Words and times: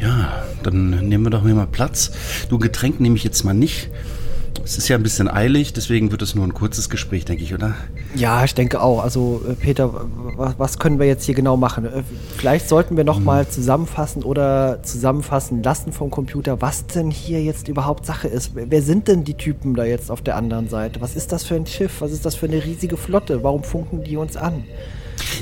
Ja, 0.00 0.42
dann 0.62 0.90
nehmen 1.08 1.24
wir 1.24 1.30
doch 1.30 1.42
mal 1.42 1.66
Platz. 1.66 2.12
Du 2.48 2.58
Getränk 2.58 3.00
nehme 3.00 3.16
ich 3.16 3.24
jetzt 3.24 3.44
mal 3.44 3.54
nicht. 3.54 3.90
Es 4.64 4.76
ist 4.76 4.88
ja 4.88 4.96
ein 4.96 5.02
bisschen 5.02 5.28
eilig, 5.28 5.72
deswegen 5.72 6.10
wird 6.10 6.20
es 6.20 6.34
nur 6.34 6.44
ein 6.44 6.52
kurzes 6.52 6.90
Gespräch, 6.90 7.24
denke 7.24 7.42
ich, 7.42 7.54
oder? 7.54 7.74
Ja, 8.14 8.44
ich 8.44 8.54
denke 8.54 8.82
auch. 8.82 9.02
Also 9.02 9.40
äh, 9.48 9.54
Peter, 9.54 10.06
was, 10.36 10.78
können 10.78 10.98
wir 10.98 11.06
jetzt 11.06 11.24
hier 11.24 11.34
genau 11.34 11.56
machen? 11.56 11.86
Äh, 11.86 12.02
Vielleicht 12.36 12.68
sollten 12.68 12.96
wir 12.96 13.04
noch 13.04 13.16
Hm. 13.16 13.24
mal 13.24 13.48
zusammenfassen 13.48 14.22
oder 14.22 14.82
zusammenfassen 14.82 15.62
lassen 15.62 15.92
vom 15.92 16.10
Computer, 16.10 16.60
was 16.60 16.86
denn 16.86 17.10
hier 17.10 17.42
jetzt 17.42 17.68
überhaupt 17.68 18.04
Sache 18.04 18.28
ist. 18.28 18.54
Wer 18.54 18.70
wer 18.70 18.82
sind 18.82 19.08
denn 19.08 19.24
die 19.24 19.34
Typen 19.34 19.74
da 19.74 19.84
jetzt 19.84 20.10
auf 20.10 20.20
der 20.20 20.36
anderen 20.36 20.68
Seite? 20.68 21.00
Was 21.00 21.16
ist 21.16 21.32
das 21.32 21.44
für 21.44 21.54
ein 21.54 21.66
Schiff? 21.66 22.00
Was 22.00 22.12
ist 22.12 22.26
das 22.26 22.34
für 22.34 22.46
eine 22.46 22.62
riesige 22.62 22.98
Flotte? 22.98 23.42
Warum 23.42 23.64
funken 23.64 24.04
die 24.04 24.18
uns 24.18 24.36
an? 24.36 24.64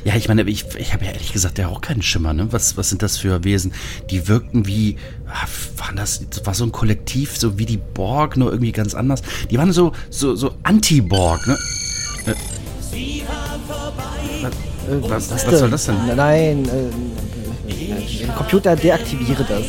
Ja, 0.05 0.15
ich 0.15 0.29
meine, 0.29 0.43
ich, 0.43 0.65
ich 0.79 0.93
habe 0.93 1.05
ja 1.05 1.13
ehrlich 1.13 1.33
gesagt 1.33 1.59
ja 1.59 1.69
auch 1.69 1.81
keinen 1.81 2.03
Schimmer, 2.03 2.33
ne? 2.33 2.49
Was, 2.53 2.77
was 2.77 2.89
sind 2.89 3.03
das 3.03 3.17
für 3.19 3.43
Wesen? 3.45 3.73
Die 4.11 4.29
wirkten 4.29 4.67
wie, 4.67 4.97
ah, 5.29 5.47
waren 5.77 5.97
das, 5.97 6.21
war 6.45 6.55
so 6.55 6.65
ein 6.65 6.73
Kollektiv, 6.73 7.37
so 7.37 7.59
wie 7.59 7.67
die 7.67 7.77
Borg, 7.79 8.37
nur 8.37 8.51
irgendwie 8.53 8.73
ganz 8.73 8.95
anders. 8.95 9.23
Die 9.51 9.59
waren 9.59 9.73
so, 9.73 9.93
so, 10.11 10.35
so 10.35 10.55
Anti-Borg, 10.63 11.47
ne? 11.47 11.59
Äh, 12.27 12.35
Was- 15.09 15.29
das 15.29 15.47
was 15.47 15.59
soll 15.59 15.71
das 15.71 15.87
denn? 15.87 15.97
Nein, 16.15 16.65
äh, 16.69 17.73
äh, 17.73 18.25
äh, 18.25 18.27
Computer 18.37 18.77
deaktiviere 18.77 19.45
das. 19.45 19.65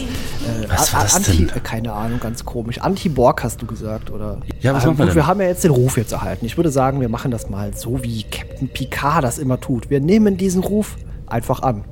Äh, 0.47 0.69
Was 0.69 0.93
war 0.93 1.03
das 1.03 1.15
Anti, 1.15 1.45
denn? 1.45 1.49
äh, 1.55 1.59
keine 1.61 1.93
Ahnung, 1.93 2.19
ganz 2.19 2.45
komisch. 2.45 2.79
Anti-Borg 2.79 3.43
hast 3.43 3.61
du 3.61 3.65
gesagt, 3.65 4.09
oder? 4.11 4.39
Ja, 4.61 4.73
was 4.73 4.83
Ähm, 4.83 4.89
machen 4.91 4.99
wir 4.99 5.05
denn? 5.07 5.15
Wir 5.15 5.27
haben 5.27 5.41
ja 5.41 5.47
jetzt 5.47 5.63
den 5.63 5.71
Ruf 5.71 5.97
jetzt 5.97 6.11
erhalten. 6.11 6.45
Ich 6.45 6.57
würde 6.57 6.71
sagen, 6.71 7.01
wir 7.01 7.09
machen 7.09 7.31
das 7.31 7.49
mal 7.49 7.75
so, 7.75 8.03
wie 8.03 8.23
Captain 8.23 8.67
Picard 8.69 9.23
das 9.23 9.37
immer 9.37 9.59
tut. 9.59 9.89
Wir 9.89 9.99
nehmen 9.99 10.37
diesen 10.37 10.63
Ruf 10.63 10.95
einfach 11.25 11.61
an. 11.61 11.83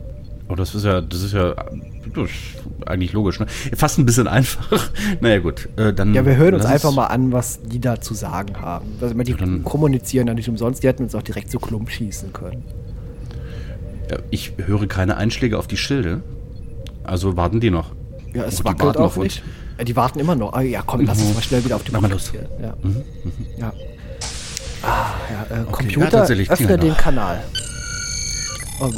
Oh, 0.47 0.53
das 0.55 0.75
ist 0.75 0.85
ja, 0.85 1.01
das 1.01 1.23
ist 1.23 1.33
ja 1.33 1.55
das 2.13 2.29
ist 2.29 2.85
eigentlich 2.85 3.13
logisch, 3.13 3.39
ne? 3.39 3.47
Fast 3.75 3.97
ein 3.97 4.05
bisschen 4.05 4.27
einfach. 4.29 4.91
naja, 5.19 5.39
gut. 5.39 5.67
Äh, 5.75 5.91
dann 5.91 6.13
Ja, 6.13 6.23
wir 6.25 6.35
hören 6.37 6.53
uns 6.53 6.65
einfach 6.65 6.91
mal 6.93 7.07
an, 7.07 7.31
was 7.31 7.61
die 7.63 7.79
da 7.81 7.99
zu 7.99 8.13
sagen 8.13 8.61
haben. 8.61 8.85
Also, 9.01 9.15
die 9.15 9.33
dann- 9.33 9.63
kommunizieren 9.63 10.27
ja 10.27 10.33
nicht 10.35 10.47
umsonst. 10.47 10.83
Die 10.83 10.87
hätten 10.87 11.03
uns 11.03 11.15
auch 11.15 11.23
direkt 11.23 11.49
so 11.51 11.57
klump 11.59 11.89
schießen 11.89 12.31
können. 12.31 12.63
Ich 14.29 14.53
höre 14.57 14.85
keine 14.87 15.17
Einschläge 15.17 15.57
auf 15.57 15.65
die 15.65 15.77
Schilde. 15.77 16.21
Also 17.03 17.35
warten 17.37 17.59
die 17.59 17.71
noch. 17.71 17.94
Ja, 18.35 18.43
es 18.45 18.55
Oh, 18.55 18.57
die 18.59 18.65
wackelt 18.65 18.81
warten 18.83 18.99
auch 18.99 19.05
auf 19.05 19.17
uns. 19.17 19.23
nicht. 19.25 19.43
Äh, 19.77 19.85
Die 19.85 19.95
warten 19.95 20.19
immer 20.19 20.35
noch. 20.35 20.53
Ah, 20.53 20.61
ja, 20.61 20.81
komm, 20.85 21.05
lass 21.05 21.19
uns 21.21 21.33
mal 21.33 21.41
schnell 21.41 21.63
wieder 21.65 21.75
auf 21.75 21.83
die 21.83 21.91
Mach 21.91 22.01
mal 22.01 22.11
los. 22.11 22.31
Ja. 22.61 22.73
ja. 23.57 23.73
Ah, 24.83 25.13
ja, 25.31 25.55
äh, 25.55 25.59
ja, 25.59 25.63
Computer, 25.71 26.09
tatsächlich, 26.09 26.49
öffne 26.51 26.77
den 26.77 26.89
noch. 26.89 26.97
Kanal. 26.97 27.41
Ähm, 28.81 28.91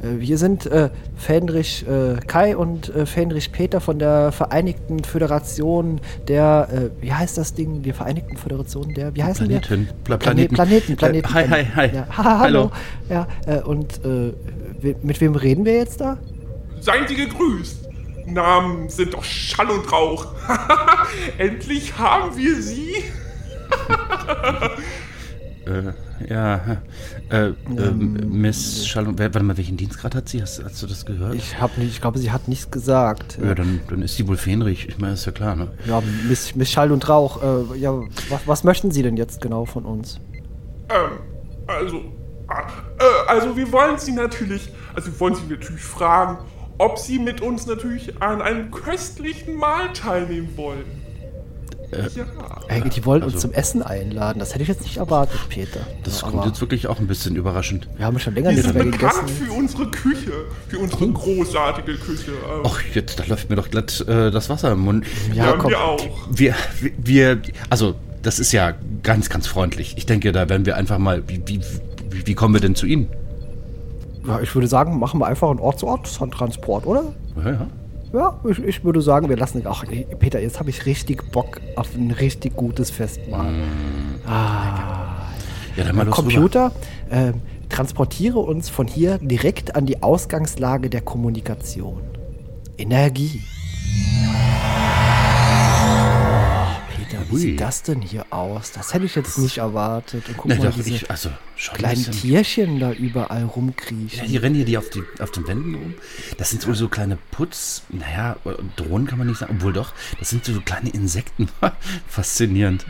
äh, 0.00 0.20
wir 0.20 0.38
sind 0.38 0.64
äh, 0.66 0.90
Fenrich 1.16 1.84
äh, 1.88 2.16
Kai 2.26 2.56
und 2.56 2.94
äh, 2.94 3.04
Fenrich 3.04 3.50
Peter 3.50 3.80
von 3.80 3.98
der 3.98 4.30
Vereinigten 4.30 5.02
Föderation 5.02 6.00
der, 6.28 6.68
äh, 6.72 7.02
wie 7.02 7.12
heißt 7.12 7.36
das 7.36 7.52
Ding? 7.52 7.82
Die 7.82 7.92
Vereinigten 7.92 8.36
Föderation 8.36 8.94
der, 8.94 9.14
wie 9.16 9.24
heißen 9.24 9.46
Planeten. 9.48 9.86
wir? 9.88 9.94
Pla- 10.04 10.16
Planeten. 10.18 10.54
Planeten. 10.54 10.96
Planeten, 10.96 11.26
Planeten. 11.26 11.52
Äh, 11.52 11.66
hi, 11.66 11.66
hi, 11.74 11.88
hi. 11.90 11.96
Ja. 11.96 12.06
Ha, 12.16 12.38
hallo. 12.40 12.70
Hallo. 13.10 13.26
Ja, 13.46 13.52
äh, 13.52 13.60
und 13.60 14.04
äh, 14.04 14.32
we- 14.80 14.96
mit 15.02 15.20
wem 15.20 15.34
reden 15.34 15.64
wir 15.64 15.74
jetzt 15.74 16.00
da? 16.00 16.16
Seien 16.80 17.06
Sie 17.08 17.16
gegrüßt. 17.16 17.83
Namen 18.26 18.88
sind 18.88 19.14
doch 19.14 19.24
Schall 19.24 19.70
und 19.70 19.90
Rauch. 19.90 20.26
Endlich 21.38 21.96
haben 21.98 22.36
wir 22.36 22.60
Sie. 22.62 22.94
Äh, 25.66 25.94
ja, 26.30 26.60
äh, 27.30 27.52
ähm, 27.74 28.18
Miss 28.28 28.86
Schallung, 28.86 29.14
wer- 29.18 29.32
warte 29.32 29.46
mal, 29.46 29.56
welchen 29.56 29.78
Dienstgrad 29.78 30.14
hat 30.14 30.28
sie? 30.28 30.42
Hast, 30.42 30.62
hast 30.62 30.82
du 30.82 30.86
das 30.86 31.06
gehört? 31.06 31.34
Ich 31.36 31.58
habe 31.58 31.80
nicht, 31.80 31.88
ich 31.92 32.00
glaube, 32.02 32.18
sie 32.18 32.30
hat 32.30 32.48
nichts 32.48 32.70
gesagt. 32.70 33.38
ja, 33.42 33.54
dann, 33.54 33.80
dann 33.88 34.02
ist 34.02 34.16
sie 34.16 34.28
wohl 34.28 34.36
Fähnrich. 34.36 34.86
Ich 34.90 34.98
meine, 34.98 35.14
ist 35.14 35.24
ja 35.24 35.32
klar, 35.32 35.56
ne? 35.56 35.68
Ja, 35.86 36.02
Miss, 36.28 36.54
Miss 36.54 36.70
Schall 36.70 36.92
und 36.92 37.08
Rauch. 37.08 37.42
Äh, 37.72 37.78
ja, 37.78 37.94
was, 38.28 38.46
was 38.46 38.64
möchten 38.64 38.90
Sie 38.90 39.02
denn 39.02 39.16
jetzt 39.16 39.40
genau 39.40 39.64
von 39.64 39.86
uns? 39.86 40.20
Ähm, 40.90 41.18
also, 41.66 42.02
ah, 42.48 42.66
äh, 42.98 43.30
also 43.30 43.56
wir 43.56 43.72
wollen 43.72 43.96
Sie 43.96 44.12
natürlich, 44.12 44.68
also 44.94 45.10
wir 45.10 45.18
wollen 45.18 45.34
Sie 45.34 45.46
natürlich 45.48 45.80
fragen, 45.82 46.44
ob 46.78 46.98
Sie 46.98 47.18
mit 47.18 47.40
uns 47.40 47.66
natürlich 47.66 48.20
an 48.22 48.42
einem 48.42 48.70
köstlichen 48.70 49.56
Mahl 49.56 49.92
teilnehmen 49.92 50.48
wollen. 50.56 50.84
ja. 51.92 52.24
Äh, 52.68 52.88
die 52.88 53.04
wollen 53.04 53.22
uns 53.22 53.34
also- 53.34 53.48
zum 53.48 53.52
Essen 53.56 53.82
einladen. 53.82 54.38
Das 54.40 54.52
hätte 54.54 54.62
ich 54.62 54.68
jetzt 54.68 54.82
nicht 54.82 54.96
erwartet, 54.96 55.38
Peter. 55.48 55.80
Das 56.02 56.22
Ja, 56.22 56.28
kommt 56.30 56.44
jetzt 56.46 56.60
wirklich 56.60 56.86
auch 56.88 56.98
ein 56.98 57.06
bisschen 57.06 57.36
überraschend. 57.36 57.88
wir 57.96 58.04
haben 58.06 58.18
schon 58.18 58.34
länger 58.34 58.48
Wir 58.50 58.56
nichts 58.56 58.72
sind 58.72 58.76
mehr 58.82 58.84
bekannt 58.90 59.26
gegessen. 59.26 59.46
für 59.46 59.52
unsere 59.52 59.90
Küche, 59.90 60.32
für 60.68 60.78
unsere 60.78 61.08
großartige 61.08 61.94
Küche. 61.94 62.32
Äh, 62.32 62.66
Och, 62.66 62.80
jetzt, 62.94 63.20
da 63.20 63.24
läuft 63.26 63.48
mir 63.50 63.56
doch 63.56 63.70
glatt 63.70 64.00
äh, 64.08 64.30
das 64.32 64.48
Wasser 64.48 64.72
im 64.72 64.80
Mund. 64.80 65.06
Ja, 65.32 65.46
ja, 65.46 65.52
komm. 65.52 65.70
wir 65.70 65.80
auch. 65.84 66.04
Wir, 66.30 66.54
wir, 66.80 66.92
wir, 66.98 67.42
also, 67.70 67.94
das 68.22 68.38
ist 68.40 68.50
ja 68.52 68.72
ganz, 69.02 69.28
ganz 69.28 69.46
freundlich. 69.46 69.94
Ich 69.96 70.06
denke, 70.06 70.32
da 70.32 70.48
werden 70.48 70.66
wir 70.66 70.76
einfach 70.76 70.98
mal, 70.98 71.22
wie, 71.28 71.42
wie, 71.46 71.60
wie 72.24 72.34
kommen 72.34 72.54
wir 72.54 72.60
denn 72.60 72.74
zu 72.74 72.86
Ihnen? 72.86 73.08
Ja, 74.26 74.40
ich 74.40 74.54
würde 74.54 74.66
sagen, 74.68 74.98
machen 74.98 75.20
wir 75.20 75.26
einfach 75.26 75.50
einen 75.50 75.60
Ort-zu-Ort-Transport, 75.60 76.86
oder? 76.86 77.04
Ja, 77.36 77.50
ja. 77.50 77.66
Ja, 78.12 78.38
ich, 78.48 78.62
ich 78.62 78.84
würde 78.84 79.00
sagen, 79.00 79.28
wir 79.28 79.36
lassen. 79.36 79.62
Ach, 79.66 79.84
Peter, 80.20 80.40
jetzt 80.40 80.60
habe 80.60 80.70
ich 80.70 80.86
richtig 80.86 81.32
Bock 81.32 81.60
auf 81.74 81.96
ein 81.96 82.12
richtig 82.12 82.54
gutes 82.56 82.90
Festmahl. 82.90 83.52
Ja, 85.76 85.84
dann 85.84 85.96
mal 85.96 86.06
los. 86.06 86.14
Computer, 86.14 86.70
ähm, 87.10 87.42
transportiere 87.68 88.38
uns 88.38 88.68
von 88.68 88.86
hier 88.86 89.18
direkt 89.18 89.74
an 89.74 89.86
die 89.86 90.00
Ausgangslage 90.04 90.90
der 90.90 91.00
Kommunikation. 91.00 92.02
Energie. 92.78 93.42
Wie 97.34 97.36
Ui. 97.36 97.40
sieht 97.40 97.60
das 97.60 97.82
denn 97.82 98.00
hier 98.00 98.26
aus? 98.30 98.72
Das 98.72 98.94
hätte 98.94 99.04
ich 99.06 99.14
jetzt 99.14 99.38
nicht 99.38 99.58
erwartet. 99.58 100.28
Und 100.28 100.36
guck 100.36 100.46
Na, 100.46 100.56
mal, 100.56 100.68
doch, 100.68 100.74
diese 100.74 100.90
ich, 100.90 101.10
also, 101.10 101.30
schon 101.56 101.74
ein 101.74 101.78
kleinen 101.78 102.10
Tierchen 102.10 102.80
da 102.80 102.92
überall 102.92 103.44
rumkriechen. 103.44 104.18
Ja, 104.18 104.24
die 104.24 104.36
rennen 104.36 104.54
hier 104.54 104.64
die 104.64 104.78
auf, 104.78 104.90
die 104.90 105.02
auf 105.20 105.30
den 105.30 105.46
Wänden 105.46 105.74
rum. 105.74 105.94
Das 106.38 106.50
sind 106.50 106.66
wohl 106.66 106.74
so 106.74 106.88
kleine 106.88 107.18
Putz, 107.30 107.82
naja, 107.88 108.36
Drohnen 108.76 109.06
kann 109.06 109.18
man 109.18 109.26
nicht 109.26 109.38
sagen, 109.38 109.56
obwohl 109.58 109.72
doch, 109.72 109.92
das 110.18 110.30
sind 110.30 110.44
so 110.44 110.60
kleine 110.60 110.90
Insekten. 110.90 111.48
Faszinierend. 112.08 112.86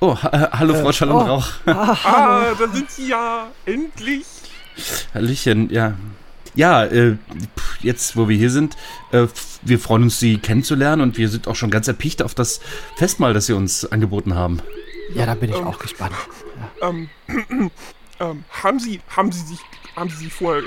Oh, 0.00 0.16
ha, 0.22 0.28
äh, 0.28 0.48
hallo 0.58 0.74
Frau 0.74 0.92
Schall 0.92 1.10
und 1.10 1.16
oh. 1.16 1.20
Rauch. 1.20 1.48
Ah, 1.66 2.54
da 2.58 2.68
sind 2.72 2.90
Sie 2.90 3.08
ja. 3.08 3.50
Endlich. 3.64 4.26
Hallöchen, 5.14 5.70
ja. 5.70 5.94
Ja, 6.54 6.84
äh, 6.84 7.16
jetzt, 7.80 8.16
wo 8.16 8.28
wir 8.28 8.36
hier 8.36 8.50
sind, 8.50 8.76
äh, 9.12 9.26
wir 9.62 9.78
freuen 9.78 10.04
uns, 10.04 10.20
Sie 10.20 10.38
kennenzulernen 10.38 11.02
und 11.02 11.18
wir 11.18 11.28
sind 11.28 11.48
auch 11.48 11.56
schon 11.56 11.70
ganz 11.70 11.88
erpicht 11.88 12.22
auf 12.22 12.34
das 12.34 12.60
Festmahl, 12.96 13.34
das 13.34 13.46
Sie 13.46 13.52
uns 13.52 13.84
angeboten 13.84 14.34
haben. 14.34 14.60
Ja, 15.14 15.26
da 15.26 15.34
bin 15.34 15.50
ich 15.50 15.56
auch 15.56 15.78
gespannt. 15.78 16.14
Ähm, 16.80 17.08
ähm, 18.20 18.44
haben 18.50 18.78
Sie, 18.78 19.00
haben 19.08 19.32
Sie 19.32 19.44
sich, 19.44 19.58
haben 19.96 20.10
Sie 20.10 20.24
sich 20.24 20.32
vorher 20.32 20.62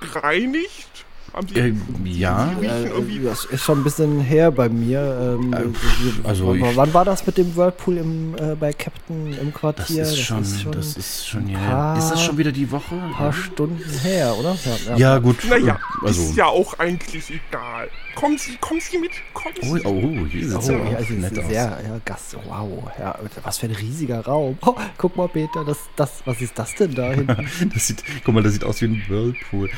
gereinigt? 0.00 1.04
Haben 1.32 1.46
Sie, 1.48 1.54
Äh, 1.60 1.74
ja, 2.04 2.50
irgendwie 2.60 3.18
Äh, 3.18 3.24
das 3.24 3.44
ist 3.44 3.62
schon 3.62 3.80
ein 3.80 3.84
bisschen 3.84 4.20
her 4.20 4.50
bei 4.50 4.68
mir. 4.68 5.38
Ähm, 5.40 5.52
wir- 5.52 6.28
also 6.28 6.48
wann, 6.48 6.56
ich- 6.64 6.76
wann 6.76 6.92
war 6.92 7.04
das 7.04 7.24
mit 7.24 7.38
dem 7.38 7.54
Whirlpool 7.54 7.98
im, 7.98 8.34
äh, 8.36 8.56
bei 8.56 8.72
Captain 8.72 9.32
im 9.34 9.52
das 9.52 9.60
Quartier? 9.60 10.02
ist, 10.02 10.18
schon, 10.18 10.42
das 10.72 10.96
ist 10.96 11.28
schon, 11.28 11.48
ja. 11.48 11.58
paar- 11.58 11.98
Ist 11.98 12.08
das 12.10 12.22
schon 12.24 12.36
wieder 12.36 12.50
die 12.52 12.70
Woche? 12.70 12.94
ein 12.96 13.12
paar 13.12 13.32
Stunden 13.32 13.80
her, 14.02 14.34
oder? 14.38 14.56
Ja, 14.96 15.18
gut. 15.18 15.36
Naja, 15.48 15.78
äh, 16.02 16.06
also. 16.06 16.22
ist 16.22 16.36
ja 16.36 16.46
auch 16.46 16.78
eigentlich 16.80 17.30
egal. 17.30 17.88
Kommen 18.16 18.36
Sie, 18.36 18.56
kommen 18.60 18.80
Sie 18.80 18.98
mit, 18.98 19.12
kommen 19.32 19.54
Sie. 19.62 19.86
Oh, 19.86 19.88
oh, 19.88 20.26
hier 20.26 20.48
sieht 20.48 20.58
Oh, 20.68 20.72
ja, 20.72 20.90
ja 20.90 20.96
also 20.96 21.14
nett 21.14 21.34
sehr, 21.36 21.44
aus. 21.46 21.52
ja, 21.52 21.78
Gast, 22.04 22.36
wow, 22.48 22.90
ja, 22.98 23.16
was 23.44 23.58
für 23.58 23.66
ein 23.66 23.72
riesiger 23.72 24.20
Raum. 24.26 24.58
Oh, 24.62 24.74
guck 24.98 25.16
mal, 25.16 25.28
Peter, 25.28 25.64
das, 25.64 25.78
das, 25.94 26.10
was 26.24 26.40
ist 26.40 26.58
das 26.58 26.74
denn 26.74 26.92
da 26.94 27.12
hinten? 27.12 27.46
Das 27.72 27.86
sieht, 27.86 28.02
guck 28.24 28.34
mal, 28.34 28.42
das 28.42 28.52
sieht 28.54 28.64
aus 28.64 28.80
wie 28.82 28.86
ein 28.86 29.02
Whirlpool. 29.08 29.70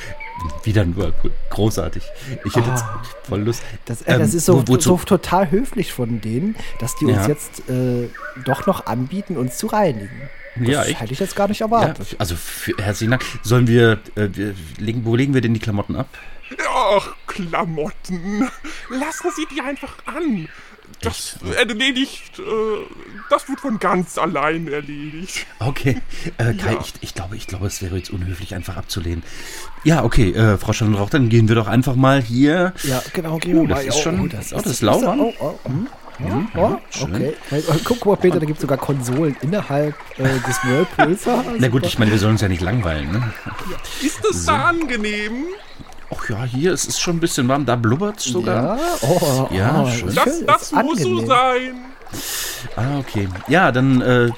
Wieder 0.64 0.80
ein 0.82 0.96
Whirlpool. 0.96 1.30
Großartig. 1.52 2.02
Ich 2.44 2.56
hätte 2.56 2.70
jetzt 2.70 2.82
Ah. 2.84 3.02
voll 3.28 3.40
Lust. 3.42 3.62
Das, 3.84 4.02
äh, 4.02 4.18
das 4.18 4.32
Ähm, 4.32 4.38
ist 4.38 4.46
so, 4.46 4.66
wo- 4.66 4.78
so 4.78 4.96
total 4.96 5.50
höflich 5.50 5.92
von 5.92 6.20
denen, 6.20 6.56
dass 6.80 6.96
die 6.96 7.04
uns 7.06 7.16
Ja. 7.16 7.28
jetzt 7.28 7.68
äh, 7.68 8.08
doch 8.44 8.66
noch 8.66 8.86
anbieten, 8.86 9.36
uns 9.36 9.58
zu 9.58 9.66
reinigen. 9.66 10.30
Das 10.56 10.68
Ja, 10.68 10.82
echt? 10.84 11.00
hätte 11.00 11.12
ich 11.12 11.20
jetzt 11.20 11.36
gar 11.36 11.48
nicht 11.48 11.60
Ja, 11.60 11.66
erwartet. 11.66 12.16
also 12.18 12.34
für, 12.36 12.72
herzlichen 12.78 13.10
Dank. 13.12 13.24
Sollen 13.42 13.66
wir, 13.66 14.00
äh, 14.16 14.28
wir 14.32 14.54
legen, 14.78 15.04
wo 15.04 15.14
legen 15.16 15.34
wir 15.34 15.40
denn 15.42 15.54
die 15.54 15.60
Klamotten 15.60 15.96
ab? 15.96 16.08
Ach, 16.68 17.14
Klamotten. 17.26 18.48
Lassen 18.90 19.30
Sie 19.36 19.46
die 19.54 19.60
einfach 19.62 19.94
an. 20.06 20.48
Das 21.02 21.38
erledigt, 21.56 22.38
äh, 22.38 22.42
das 23.30 23.48
wird 23.48 23.60
von 23.60 23.78
ganz 23.78 24.18
allein 24.18 24.68
erledigt. 24.68 25.46
Okay. 25.58 25.98
Äh, 26.38 26.54
Kai, 26.54 26.72
Ja. 26.72 26.80
ich, 26.80 26.94
ich 27.00 27.14
glaube, 27.14 27.36
ich 27.36 27.46
glaube, 27.46 27.66
es 27.66 27.82
wäre 27.82 27.96
jetzt 27.96 28.10
unhöflich, 28.10 28.54
einfach 28.54 28.76
abzulehnen. 28.76 29.22
Ja, 29.84 30.04
okay, 30.04 30.30
äh, 30.32 30.58
Frau 30.58 30.72
Schallenrauch, 30.72 31.10
dann 31.10 31.28
gehen 31.28 31.48
wir 31.48 31.54
doch 31.56 31.66
einfach 31.66 31.94
mal 31.96 32.22
hier. 32.22 32.72
Ja, 32.84 33.02
genau. 33.12 33.38
gehen 33.38 33.58
Oh, 33.58 33.62
wir 33.62 33.68
das 33.68 33.78
mal. 33.84 33.88
ist 33.88 33.98
schon- 34.00 34.20
oh, 34.20 34.26
das 34.28 34.52
ist 34.52 34.82
lau, 34.82 35.00
lauwarm. 35.00 35.20
Oh, 35.20 35.34
oh, 35.40 35.58
hm. 35.68 35.86
Ja, 36.18 36.46
oh, 36.56 36.78
okay. 37.02 37.32
Äh, 37.50 37.62
Guck 37.84 38.04
mal, 38.06 38.16
Peter, 38.16 38.38
da 38.38 38.44
gibt 38.46 38.58
es 38.58 38.62
sogar 38.62 38.76
Konsolen 38.78 39.34
innerhalb 39.40 39.94
äh, 40.18 40.22
des 40.46 40.62
Whirlpools. 40.62 41.26
Na 41.58 41.68
gut, 41.68 41.84
ich 41.86 41.98
meine, 41.98 42.12
wir 42.12 42.18
sollen 42.18 42.32
uns 42.32 42.42
ja 42.42 42.48
nicht 42.48 42.60
langweilen, 42.60 43.10
ne? 43.10 43.32
Ist 44.02 44.20
das 44.22 44.44
da 44.44 44.66
angenehm? 44.66 45.46
Ach 46.14 46.28
ja, 46.28 46.44
hier 46.44 46.72
es 46.72 46.84
ist 46.84 47.00
schon 47.00 47.16
ein 47.16 47.20
bisschen 47.20 47.48
warm. 47.48 47.64
Da 47.64 47.76
blubbert 47.76 48.18
es 48.18 48.24
sogar. 48.24 48.78
Ja, 48.78 48.84
oh, 49.02 49.48
Ja, 49.50 49.82
oh, 49.82 49.90
schön. 49.90 50.14
Das, 50.14 50.24
schön, 50.24 50.46
das 50.46 50.62
ist 50.62 50.72
muss 50.72 51.00
so 51.00 51.08
angenehm. 51.08 51.26
sein. 51.26 51.84
Ah, 52.76 52.98
okay. 52.98 53.28
Ja, 53.48 53.72
dann 53.72 54.00
äh, 54.02 54.30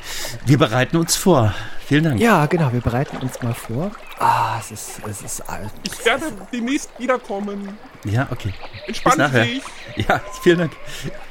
wir 0.46 0.58
bereiten 0.58 0.96
uns 0.96 1.16
vor. 1.16 1.54
Vielen 1.86 2.04
Dank. 2.04 2.20
Ja, 2.20 2.46
genau, 2.46 2.72
wir 2.72 2.80
bereiten 2.80 3.18
uns 3.18 3.42
mal 3.42 3.52
vor. 3.52 3.90
Ah, 4.18 4.56
es 4.58 4.70
ist, 4.70 5.00
es 5.06 5.22
ist 5.22 5.40
alt. 5.42 5.70
Ich 5.82 6.04
werde 6.04 6.32
demnächst 6.50 6.90
wiederkommen. 6.98 7.76
Ja, 8.04 8.26
okay. 8.30 8.54
Entspannen 8.86 9.30
Bis 9.30 9.42
Sie 9.42 9.54
sich. 9.96 10.06
Ja, 10.08 10.20
vielen 10.42 10.58
Dank. 10.60 10.72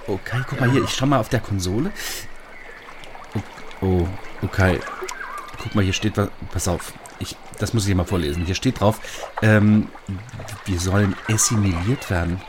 Okay, 0.05 0.41
guck 0.47 0.59
mal 0.59 0.69
hier, 0.69 0.83
ich 0.83 0.91
schau 0.91 1.07
mal 1.07 1.19
auf 1.19 1.29
der 1.29 1.39
Konsole. 1.39 1.91
Oh, 3.81 4.07
okay. 4.43 4.79
Guck 5.61 5.75
mal, 5.75 5.83
hier 5.83 5.93
steht 5.93 6.17
was. 6.17 6.29
Pass 6.51 6.67
auf. 6.67 6.93
Ich, 7.23 7.35
das 7.59 7.73
muss 7.73 7.83
ich 7.83 7.89
dir 7.91 7.95
mal 7.95 8.03
vorlesen. 8.05 8.45
Hier 8.45 8.55
steht 8.55 8.81
drauf, 8.81 8.99
ähm, 9.41 9.87
wir 10.65 10.79
sollen 10.79 11.15
assimiliert 11.31 12.09
werden. 12.09 12.41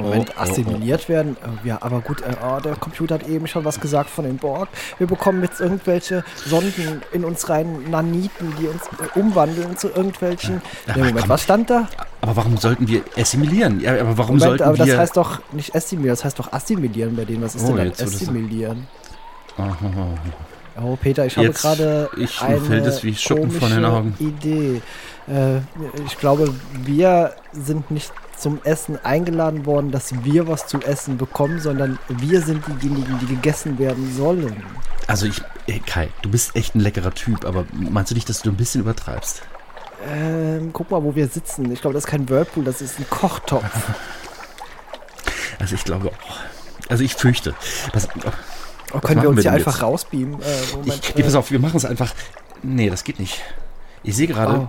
Moment, 0.00 0.30
Oh, 0.30 0.34
oh, 0.38 0.42
assimiliert 0.42 1.08
werden. 1.08 1.36
Äh, 1.64 1.66
Ja, 1.68 1.78
aber 1.82 2.00
gut, 2.00 2.20
äh, 2.20 2.32
oh, 2.40 2.60
der 2.60 2.76
Computer 2.76 3.16
hat 3.16 3.26
eben 3.28 3.48
schon 3.48 3.64
was 3.64 3.80
gesagt 3.80 4.08
von 4.08 4.24
den 4.24 4.36
Borg. 4.36 4.68
Wir 4.98 5.08
bekommen 5.08 5.42
jetzt 5.42 5.60
irgendwelche 5.60 6.22
Sonden 6.46 7.02
in 7.10 7.24
uns 7.24 7.48
rein, 7.48 7.90
Naniten, 7.90 8.54
die 8.60 8.68
uns 8.68 8.82
äh, 8.84 9.18
umwandeln 9.18 9.76
zu 9.76 9.88
irgendwelchen. 9.88 10.62
Ja, 10.86 10.92
Nee, 10.94 10.98
Moment, 11.00 11.18
komm. 11.22 11.28
was 11.30 11.42
stand 11.42 11.70
da? 11.70 11.88
Aber 12.20 12.36
warum 12.36 12.56
sollten 12.58 12.86
wir 12.86 13.02
assimilieren? 13.16 13.80
Ja, 13.80 13.94
aber 14.00 14.16
warum 14.16 14.36
Moment, 14.38 14.42
sollten 14.60 14.62
aber 14.62 14.78
wir. 14.78 14.86
das 14.86 14.98
heißt 14.98 15.16
doch 15.16 15.40
nicht 15.50 15.74
assimilieren, 15.74 16.12
das 16.14 16.24
heißt 16.24 16.38
doch 16.38 16.52
assimilieren 16.52 17.16
bei 17.16 17.24
denen. 17.24 17.42
Was 17.42 17.56
ist 17.56 17.64
Oh, 17.64 17.74
denn 17.76 17.92
dann 17.92 18.06
assimilieren? 18.06 18.86
Oh, 20.80 20.92
Oh, 20.92 20.96
Peter, 21.00 21.26
ich 21.26 21.36
habe 21.36 21.46
Jetzt, 21.48 21.62
gerade 21.62 22.08
ich- 22.16 22.40
eine 22.40 22.60
fällt 22.60 22.86
es 22.86 23.02
wie 23.04 23.14
Schuppen 23.14 23.50
von 23.50 23.70
den 23.70 23.84
Augen. 23.84 24.14
Idee. 24.18 24.80
Äh, 25.26 25.58
ich 26.06 26.16
glaube, 26.18 26.54
wir 26.84 27.34
sind 27.52 27.90
nicht 27.90 28.12
zum 28.36 28.60
Essen 28.62 28.96
eingeladen 29.04 29.66
worden, 29.66 29.90
dass 29.90 30.12
wir 30.24 30.46
was 30.46 30.66
zu 30.68 30.78
essen 30.80 31.18
bekommen, 31.18 31.60
sondern 31.60 31.98
wir 32.08 32.40
sind 32.40 32.62
diejenigen, 32.80 33.18
die 33.20 33.26
gegessen 33.26 33.78
werden 33.78 34.14
sollen. 34.16 34.62
Also 35.08 35.26
ich, 35.26 35.42
Kai, 35.86 36.08
du 36.22 36.30
bist 36.30 36.54
echt 36.54 36.74
ein 36.76 36.80
leckerer 36.80 37.12
Typ, 37.12 37.44
aber 37.44 37.64
meinst 37.72 38.12
du 38.12 38.14
nicht, 38.14 38.28
dass 38.28 38.42
du 38.42 38.50
ein 38.50 38.56
bisschen 38.56 38.82
übertreibst? 38.82 39.42
Ähm, 40.08 40.70
guck 40.72 40.90
mal, 40.92 41.02
wo 41.02 41.16
wir 41.16 41.26
sitzen. 41.26 41.72
Ich 41.72 41.80
glaube, 41.80 41.94
das 41.94 42.04
ist 42.04 42.10
kein 42.10 42.28
Whirlpool, 42.28 42.62
das 42.62 42.80
ist 42.80 42.98
ein 43.00 43.06
Kochtopf. 43.10 43.64
Also 45.60 45.74
ich 45.74 45.82
glaube 45.82 46.10
auch. 46.10 46.88
Also 46.88 47.02
ich 47.02 47.14
fürchte. 47.16 47.52
Das, 47.92 48.06
Oh, 48.92 49.00
können 49.00 49.22
wir 49.22 49.28
uns 49.28 49.42
hier 49.42 49.52
einfach 49.52 49.74
jetzt? 49.74 49.82
rausbeamen? 49.82 50.40
Äh, 50.40 50.76
Moment, 50.76 51.08
ich, 51.08 51.14
nee, 51.14 51.22
pass 51.22 51.34
äh, 51.34 51.36
auf, 51.36 51.50
wir 51.50 51.58
machen 51.58 51.76
es 51.76 51.84
einfach. 51.84 52.14
Nee, 52.62 52.90
das 52.90 53.04
geht 53.04 53.18
nicht. 53.18 53.42
Ich 54.02 54.16
sehe 54.16 54.26
gerade. 54.26 54.60
Oh. 54.60 54.68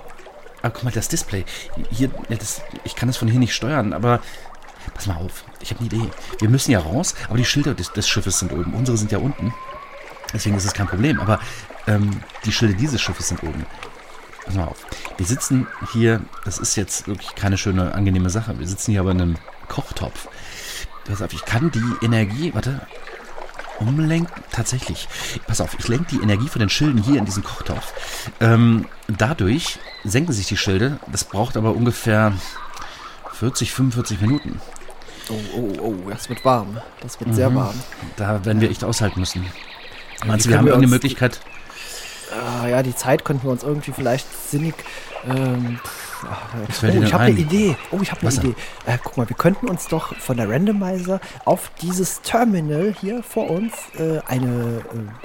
Ah, 0.61 0.69
guck 0.69 0.83
mal, 0.83 0.91
das 0.91 1.07
Display. 1.07 1.45
Hier, 1.89 2.09
ja, 2.27 2.35
das, 2.35 2.61
ich 2.83 2.95
kann 2.95 3.07
das 3.07 3.17
von 3.17 3.27
hier 3.27 3.39
nicht 3.39 3.53
steuern, 3.53 3.93
aber. 3.93 4.19
Pass 4.93 5.07
mal 5.07 5.17
auf, 5.17 5.43
ich 5.61 5.69
habe 5.71 5.81
eine 5.81 5.87
Idee. 5.87 6.09
Wir 6.39 6.49
müssen 6.49 6.71
ja 6.71 6.79
raus, 6.79 7.13
aber 7.27 7.37
die 7.37 7.45
Schilder 7.45 7.73
des, 7.73 7.91
des 7.93 8.07
Schiffes 8.07 8.39
sind 8.39 8.51
oben. 8.51 8.73
Unsere 8.73 8.97
sind 8.97 9.11
ja 9.11 9.19
unten. 9.19 9.53
Deswegen 10.33 10.55
ist 10.55 10.65
es 10.65 10.73
kein 10.73 10.87
Problem. 10.87 11.19
Aber 11.19 11.39
ähm, 11.87 12.21
die 12.45 12.51
Schilder 12.51 12.75
dieses 12.75 13.01
Schiffes 13.01 13.27
sind 13.27 13.43
oben. 13.43 13.65
Pass 14.45 14.55
mal 14.55 14.65
auf. 14.65 14.85
Wir 15.17 15.25
sitzen 15.25 15.67
hier, 15.93 16.21
das 16.43 16.57
ist 16.57 16.75
jetzt 16.75 17.07
wirklich 17.07 17.35
keine 17.35 17.57
schöne, 17.57 17.93
angenehme 17.93 18.29
Sache. 18.29 18.57
Wir 18.57 18.67
sitzen 18.67 18.91
hier 18.91 19.01
aber 19.01 19.11
in 19.11 19.21
einem 19.21 19.35
Kochtopf. 19.67 20.27
Pass 21.05 21.21
auf, 21.21 21.33
ich 21.33 21.45
kann 21.45 21.71
die 21.71 22.05
Energie, 22.05 22.53
warte, 22.53 22.81
umlenken. 23.79 24.43
Tatsächlich. 24.51 25.07
Pass 25.47 25.61
auf, 25.61 25.75
ich 25.77 25.87
lenke 25.87 26.15
die 26.17 26.21
Energie 26.23 26.47
von 26.47 26.59
den 26.59 26.69
Schilden 26.69 27.01
hier 27.03 27.17
in 27.19 27.25
diesen 27.25 27.43
Kochtopf. 27.43 27.93
Ähm, 28.39 28.85
dadurch 29.07 29.79
senken 30.03 30.33
sich 30.33 30.47
die 30.47 30.57
Schilde. 30.57 30.99
Das 31.11 31.23
braucht 31.23 31.57
aber 31.57 31.71
ungefähr 31.75 32.33
40, 33.33 33.71
45 33.71 34.21
Minuten. 34.21 34.61
oh, 35.29 35.33
oh, 35.55 35.73
oh, 36.05 36.09
das 36.09 36.27
wird 36.29 36.43
warm. 36.43 36.79
Das 37.01 37.19
wird 37.19 37.29
Mhm. 37.29 37.33
sehr 37.35 37.53
warm. 37.55 37.75
Da 38.17 38.43
werden 38.45 38.61
wir 38.61 38.69
echt 38.69 38.83
aushalten 38.83 39.19
müssen. 39.19 39.45
Meinst 40.25 40.45
du, 40.45 40.49
wir 40.49 40.57
haben 40.57 40.65
wir 40.65 40.71
irgendeine 40.73 40.95
Möglichkeit? 40.95 41.39
Ah, 42.31 42.67
ja, 42.67 42.83
die 42.83 42.95
Zeit 42.95 43.23
könnten 43.25 43.43
wir 43.47 43.51
uns 43.51 43.63
irgendwie 43.63 43.91
vielleicht 43.91 44.27
sinnig. 44.49 44.75
Ähm, 45.27 45.79
ach, 46.29 46.53
Was 46.67 46.83
oh, 46.83 46.87
ich 46.87 47.13
habe 47.13 47.23
eine 47.25 47.35
ein? 47.35 47.37
Idee. 47.37 47.77
Oh, 47.91 47.99
ich 48.01 48.11
habe 48.11 48.21
eine 48.21 48.27
Was? 48.29 48.37
Idee. 48.37 48.55
Äh, 48.85 48.97
guck 49.03 49.17
mal, 49.17 49.27
wir 49.29 49.35
könnten 49.35 49.67
uns 49.67 49.87
doch 49.87 50.15
von 50.17 50.37
der 50.37 50.49
Randomizer 50.49 51.19
auf 51.45 51.71
dieses 51.81 52.21
Terminal 52.21 52.93
hier 52.99 53.23
vor 53.23 53.49
uns 53.49 53.73
äh, 53.97 54.19
eine, 54.27 54.81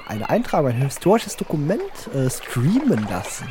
äh, 0.07 0.09
eine 0.11 0.29
Eintragung, 0.29 0.69
ein 0.71 0.77
historisches 0.81 1.35
Dokument 1.37 1.81
äh, 2.13 2.29
streamen 2.29 3.07
lassen. 3.09 3.47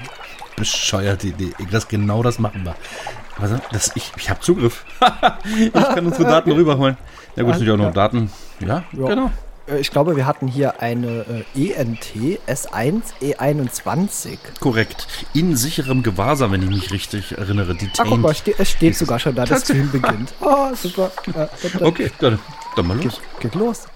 Bescheuerte 0.57 1.29
Idee. 1.29 1.53
Das, 1.71 1.89
genau 1.89 2.23
das 2.23 2.39
machen 2.39 2.65
wir. 2.65 2.75
Also, 3.41 3.59
das, 3.73 3.91
ich 3.97 4.13
ich 4.17 4.31
habe 4.31 4.39
Zugriff. 4.41 4.85
ich 5.59 5.73
kann 5.73 6.07
unsere 6.07 6.25
Daten 6.25 6.53
rüberholen. 6.53 6.97
Ja 7.35 7.43
gut, 7.43 7.57
sind 7.57 7.67
ja 7.67 7.75
auch 7.75 7.79
noch 7.79 7.93
Daten. 7.93 8.31
Ja, 8.61 8.85
Ja. 8.93 9.07
genau. 9.09 9.31
Äh, 9.67 9.81
ich 9.81 9.91
glaube, 9.91 10.17
wir 10.17 10.27
hatten 10.27 10.49
hier 10.49 10.81
eine 10.81 11.45
äh, 11.55 11.73
ENT 11.73 12.13
S1 12.47 13.03
E21. 13.21 14.39
Korrekt. 14.61 15.07
In 15.33 15.57
sicherem 15.57 16.03
Gewahrsam, 16.03 16.53
wenn 16.53 16.63
ich 16.63 16.69
mich 16.69 16.91
richtig 16.93 17.37
erinnere. 17.37 17.75
Detained. 17.75 18.01
Ah, 18.01 18.05
guck 18.09 18.21
mal, 18.21 18.35
ste 18.35 18.55
es 18.59 18.71
steht 18.71 18.97
sogar 18.97 19.19
schon 19.19 19.35
da, 19.35 19.45
der 19.45 19.61
Stream 19.61 19.91
beginnt. 19.91 20.35
Oh, 20.41 20.75
super. 20.75 21.11
Äh, 21.29 21.33
dann 21.79 21.83
Okay, 21.83 22.11
dann, 22.19 22.39
dann 22.77 22.87
mal 22.87 22.97
los. 22.97 23.21
Geht, 23.41 23.53
geht 23.53 23.55
los. 23.55 23.87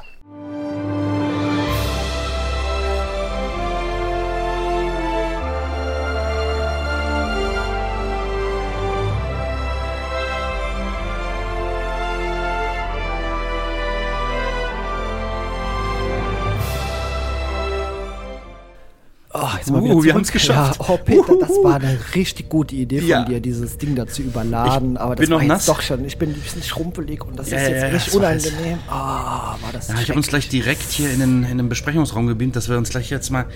Jetzt 19.68 19.72
mal 19.72 19.80
Uh, 19.80 19.84
wieder 19.84 19.94
wir 19.94 20.00
zurück. 20.02 20.14
haben's 20.14 20.32
geschafft. 20.32 20.80
Ja, 20.80 20.86
oh, 20.88 20.98
Peter, 21.04 21.36
das 21.40 21.50
war 21.62 21.76
eine 21.76 21.98
richtig 22.14 22.48
gute 22.48 22.74
Idee 22.74 23.00
von 23.00 23.08
Ja. 23.08 23.24
dir, 23.24 23.40
dieses 23.40 23.78
Ding 23.78 23.94
da 23.94 24.06
zu 24.06 24.22
überladen. 24.22 24.92
Ich 24.94 25.00
aber 25.00 25.16
das 25.16 25.26
bin 25.26 25.30
war 25.34 25.40
noch 25.42 25.46
nass. 25.48 25.66
doch 25.66 25.80
schon. 25.80 26.04
Ich 26.04 26.18
bin 26.18 26.30
ein 26.30 26.34
bisschen 26.40 26.62
schrumpelig 26.62 27.24
und 27.24 27.38
das 27.38 27.50
Ja, 27.50 27.58
ist 27.58 27.68
jetzt 27.68 27.82
ja, 27.82 27.90
heiß. 27.90 28.14
unangenehm. 28.14 28.78
Ah, 28.88 29.56
war 29.60 29.72
das 29.72 29.88
Ja, 29.88 29.94
ich 30.00 30.08
habe 30.08 30.18
uns 30.18 30.28
gleich 30.28 30.48
direkt 30.48 30.90
hier 30.90 31.10
in 31.12 31.20
den, 31.20 31.44
in 31.44 31.58
den 31.58 31.68
Besprechungsraum 31.68 32.26
gebeamt, 32.26 32.56
dass 32.56 32.68
wir 32.68 32.78
uns 32.78 32.88
gleich 32.90 33.10
jetzt 33.10 33.30
mal, 33.30 33.46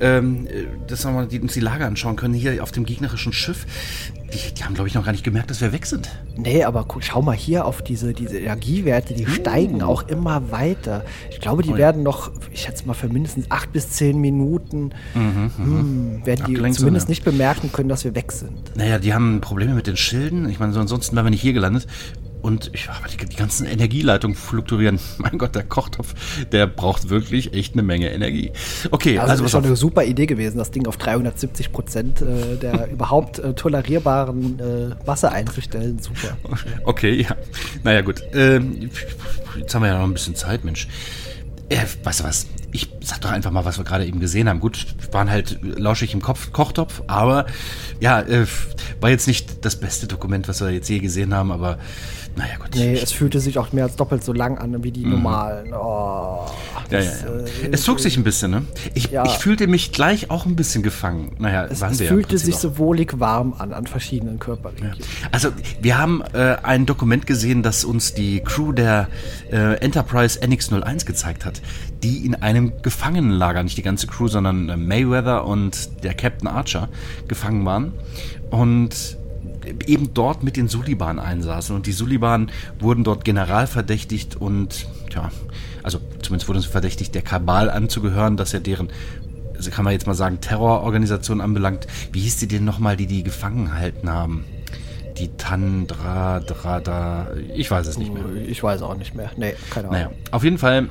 ähm, 0.00 0.46
äh, 0.46 0.66
dass 0.86 1.04
wir 1.04 1.12
mal 1.12 1.26
die, 1.26 1.40
uns 1.40 1.52
die 1.54 1.60
Lage 1.60 1.86
anschauen 1.86 2.16
können, 2.16 2.34
hier 2.34 2.62
auf 2.62 2.72
dem 2.72 2.84
gegnerischen 2.84 3.32
Schiff. 3.32 3.66
Die, 4.32 4.54
die 4.54 4.62
haben, 4.64 4.74
glaube 4.74 4.88
ich, 4.88 4.94
noch 4.94 5.04
gar 5.04 5.12
nicht 5.12 5.24
gemerkt, 5.24 5.50
dass 5.50 5.60
wir 5.60 5.72
weg 5.72 5.86
sind. 5.86 6.10
Nee, 6.36 6.62
aber 6.64 6.84
guck, 6.86 7.02
schau 7.02 7.22
mal 7.22 7.34
hier 7.34 7.64
auf 7.64 7.82
diese, 7.82 8.12
diese 8.12 8.38
Energiewerte, 8.38 9.14
die 9.14 9.26
steigen 9.26 9.82
auch 9.82 10.06
immer 10.08 10.50
weiter. 10.50 11.04
Ich 11.30 11.40
glaube, 11.40 11.62
die 11.62 11.70
Oh 11.70 11.72
ja. 11.72 11.78
werden 11.78 12.02
noch, 12.02 12.30
ich 12.52 12.62
schätze 12.62 12.86
mal, 12.86 12.94
für 12.94 13.08
mindestens 13.08 13.50
acht 13.50 13.72
bis 13.72 13.90
zehn 13.90 14.20
Minuten 14.20 14.90
hm, 15.14 16.20
werden 16.24 16.36
die 16.36 16.42
Abgelenkt 16.42 16.78
zumindest 16.78 17.06
sind, 17.06 17.10
nicht 17.10 17.24
bemerken 17.24 17.72
können, 17.72 17.88
dass 17.88 18.04
wir 18.04 18.14
weg 18.14 18.32
sind. 18.32 18.76
Naja, 18.76 18.98
die 18.98 19.14
haben 19.14 19.40
Probleme 19.40 19.74
mit 19.74 19.86
den 19.86 19.96
Schilden. 19.96 20.48
Ich 20.48 20.58
meine, 20.60 20.72
so 20.72 20.80
ansonsten 20.80 21.16
wären 21.16 21.26
wir 21.26 21.30
nicht 21.30 21.42
hier 21.42 21.54
gelandet. 21.54 21.86
Und 22.40 22.70
ich, 22.72 22.88
die, 23.10 23.26
die 23.26 23.36
ganzen 23.36 23.66
Energieleitungen 23.66 24.36
fluktuieren. 24.36 24.98
Mein 25.18 25.38
Gott, 25.38 25.54
der 25.54 25.64
Kochtopf, 25.64 26.14
der 26.52 26.66
braucht 26.66 27.08
wirklich 27.08 27.52
echt 27.52 27.74
eine 27.74 27.82
Menge 27.82 28.10
Energie. 28.10 28.52
Okay, 28.90 29.18
Also, 29.18 29.32
also, 29.32 29.42
das 29.42 29.46
ist 29.46 29.52
schon 29.52 29.64
eine 29.64 29.76
super 29.76 30.04
Idee 30.04 30.26
gewesen, 30.26 30.58
das 30.58 30.70
Ding 30.70 30.86
auf 30.86 30.96
370 30.96 31.72
Prozent 31.72 32.22
äh, 32.22 32.56
der 32.56 32.88
überhaupt 32.92 33.38
äh, 33.38 33.54
tolerierbaren 33.54 34.58
äh, 34.60 34.94
Masse 35.06 35.32
einzustellen. 35.32 35.98
Super. 35.98 36.36
Okay, 36.84 37.22
ja. 37.22 37.36
Naja, 37.82 38.02
gut. 38.02 38.22
Ähm, 38.32 38.90
jetzt 39.58 39.74
haben 39.74 39.82
wir 39.82 39.88
ja 39.88 39.98
noch 39.98 40.04
ein 40.04 40.12
bisschen 40.12 40.34
Zeit, 40.34 40.64
Mensch. 40.64 40.88
Äh, 41.68 41.84
weißt 42.02 42.20
du 42.20 42.24
was? 42.24 42.46
Ich 42.70 42.90
sag 43.00 43.20
doch 43.22 43.30
einfach 43.30 43.50
mal, 43.50 43.64
was 43.64 43.78
wir 43.78 43.84
gerade 43.84 44.04
eben 44.06 44.20
gesehen 44.20 44.48
haben. 44.48 44.60
Gut, 44.60 44.86
waren 45.12 45.30
halt 45.30 45.58
lauschig 45.62 46.12
im 46.12 46.20
Kopf, 46.20 46.52
Kochtopf, 46.52 47.02
aber 47.06 47.46
ja, 48.00 48.20
äh, 48.20 48.46
war 49.00 49.08
jetzt 49.10 49.26
nicht 49.26 49.64
das 49.64 49.76
beste 49.76 50.06
Dokument, 50.06 50.48
was 50.48 50.60
wir 50.60 50.70
jetzt 50.70 50.88
je 50.88 50.98
gesehen 50.98 51.32
haben, 51.34 51.50
aber 51.50 51.78
naja, 52.36 52.56
gut. 52.58 52.68
Nee, 52.74 52.94
es 52.94 53.10
fühlte 53.10 53.40
sich 53.40 53.58
auch 53.58 53.72
mehr 53.72 53.84
als 53.84 53.96
doppelt 53.96 54.22
so 54.22 54.32
lang 54.32 54.58
an 54.58 54.84
wie 54.84 54.92
die 54.92 55.04
normalen. 55.04 55.72
Oh, 55.72 56.46
Mhm. 56.88 56.92
ja, 56.92 57.00
ja, 57.00 57.04
das, 57.10 57.22
ja. 57.22 57.28
äh, 57.66 57.68
es 57.72 57.82
zog 57.82 57.98
sich 58.00 58.16
ein 58.16 58.22
bisschen, 58.22 58.50
ne? 58.50 58.64
Ich, 58.94 59.10
Ja. 59.10 59.24
ich 59.24 59.32
fühlte 59.38 59.66
mich 59.66 59.90
gleich 59.92 60.30
auch 60.30 60.46
ein 60.46 60.54
bisschen 60.54 60.82
gefangen. 60.82 61.32
Naja, 61.38 61.64
Es, 61.64 61.80
waren 61.80 61.92
es 61.92 61.98
wir 61.98 62.06
ja 62.06 62.12
fühlte 62.12 62.28
Prinzip 62.28 62.46
sich 62.46 62.54
auch. 62.56 62.60
so 62.60 62.78
wohlig 62.78 63.18
warm 63.18 63.54
an, 63.58 63.72
an 63.72 63.86
verschiedenen 63.86 64.38
Körperregionen. 64.38 64.96
Also, 65.32 65.48
wir 65.80 65.98
haben 65.98 66.22
äh, 66.32 66.56
ein 66.62 66.86
Dokument 66.86 67.26
gesehen, 67.26 67.62
das 67.62 67.84
uns 67.84 68.14
die 68.14 68.40
Crew 68.40 68.72
der 68.72 69.08
äh, 69.50 69.74
Enterprise 69.80 70.40
NX-01 70.40 71.06
gezeigt 71.06 71.44
hat, 71.44 71.60
die 72.02 72.24
in 72.24 72.34
einem 72.34 72.80
Gefangenenlager, 72.82 73.62
nicht 73.62 73.76
die 73.76 73.82
ganze 73.82 74.06
Crew, 74.06 74.28
sondern 74.28 74.68
äh, 74.68 74.76
Mayweather 74.76 75.44
und 75.44 76.02
der 76.04 76.14
Captain 76.14 76.48
Archer 76.48 76.88
gefangen 77.26 77.64
waren 77.64 77.92
und 78.50 79.18
eben 79.86 80.14
dort 80.14 80.42
mit 80.42 80.56
den 80.56 80.68
Suliban 80.68 81.18
einsaßen. 81.18 81.74
Und 81.74 81.86
die 81.86 81.92
Suliban 81.92 82.50
wurden 82.78 83.04
dort 83.04 83.24
generalverdächtigt 83.24 84.36
und, 84.36 84.86
ja, 85.14 85.30
also 85.82 85.98
zumindest 86.22 86.48
wurden 86.48 86.60
sie 86.60 86.68
verdächtigt, 86.68 87.14
der 87.14 87.22
Kabal 87.22 87.70
anzugehören, 87.70 88.36
dass 88.36 88.54
er 88.54 88.60
deren 88.60 88.88
also 89.56 89.72
kann 89.72 89.84
man 89.84 89.92
jetzt 89.92 90.06
mal 90.06 90.14
sagen, 90.14 90.40
Terrororganisation 90.40 91.40
anbelangt. 91.40 91.88
Wie 92.12 92.20
hieß 92.20 92.36
die 92.36 92.46
denn 92.46 92.64
nochmal, 92.64 92.96
die 92.96 93.08
die 93.08 93.24
gefangen 93.24 93.66
gehalten 93.66 94.08
haben? 94.08 94.44
die 95.18 95.36
Tandra, 95.36 96.40
Drada, 96.40 97.28
ich 97.54 97.70
weiß 97.70 97.86
es 97.86 97.98
nicht 97.98 98.12
mehr. 98.12 98.24
Ich 98.46 98.62
weiß 98.62 98.82
auch 98.82 98.96
nicht 98.96 99.14
mehr. 99.14 99.32
Nee, 99.36 99.54
keine 99.70 99.88
Ahnung. 99.88 100.02
Naja, 100.02 100.10
auf 100.30 100.44
jeden 100.44 100.58
Fall 100.58 100.88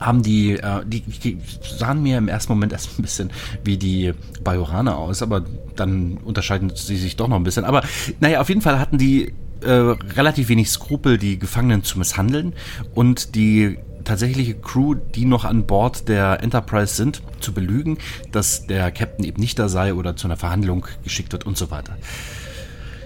haben 0.00 0.22
die, 0.22 0.52
äh, 0.52 0.84
die, 0.86 1.00
die 1.00 1.38
sahen 1.62 2.02
mir 2.02 2.18
im 2.18 2.28
ersten 2.28 2.52
Moment 2.52 2.72
erst 2.72 2.98
ein 2.98 3.02
bisschen 3.02 3.30
wie 3.64 3.76
die 3.76 4.12
Bajoraner 4.42 4.96
aus, 4.96 5.22
aber 5.22 5.44
dann 5.74 6.18
unterscheiden 6.18 6.72
sie 6.74 6.96
sich 6.96 7.16
doch 7.16 7.28
noch 7.28 7.36
ein 7.36 7.44
bisschen. 7.44 7.64
Aber 7.64 7.82
naja, 8.20 8.40
auf 8.40 8.48
jeden 8.48 8.62
Fall 8.62 8.78
hatten 8.78 8.98
die 8.98 9.32
äh, 9.62 9.70
relativ 9.70 10.48
wenig 10.48 10.70
Skrupel, 10.70 11.18
die 11.18 11.38
Gefangenen 11.38 11.82
zu 11.82 11.98
misshandeln 11.98 12.52
und 12.94 13.34
die 13.34 13.78
tatsächliche 14.04 14.54
Crew, 14.54 14.94
die 14.94 15.24
noch 15.24 15.44
an 15.44 15.66
Bord 15.66 16.08
der 16.08 16.42
Enterprise 16.42 16.94
sind, 16.94 17.22
zu 17.40 17.52
belügen, 17.52 17.98
dass 18.32 18.66
der 18.66 18.90
Captain 18.92 19.24
eben 19.24 19.40
nicht 19.40 19.58
da 19.58 19.68
sei 19.68 19.94
oder 19.94 20.16
zu 20.16 20.28
einer 20.28 20.36
Verhandlung 20.36 20.86
geschickt 21.02 21.32
wird 21.32 21.44
und 21.44 21.58
so 21.58 21.70
weiter. 21.70 21.96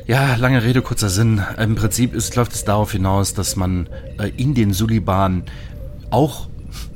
Ja, 0.06 0.35
lange 0.35 0.62
Rede, 0.62 0.82
kurzer 0.82 1.09
Sinn. 1.09 1.42
Im 1.56 1.76
Prinzip 1.76 2.14
ist, 2.14 2.35
läuft 2.37 2.52
es 2.52 2.64
darauf 2.64 2.92
hinaus, 2.92 3.32
dass 3.32 3.56
man 3.56 3.88
äh, 4.18 4.28
in 4.37 4.54
den 4.54 4.73
Suliban 4.73 5.44
auch 6.11 6.49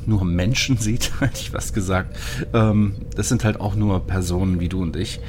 nur 0.07 0.25
Menschen 0.25 0.77
sieht, 0.79 1.21
hätte 1.21 1.41
ich 1.41 1.53
was 1.53 1.73
gesagt. 1.73 2.17
Ähm, 2.53 2.95
das 3.17 3.29
sind 3.29 3.45
halt 3.45 3.61
auch 3.61 3.75
nur 3.75 4.07
Personen 4.07 4.61
wie 4.61 4.69
du 4.69 4.83
und 4.83 4.97
ich. 4.97 5.21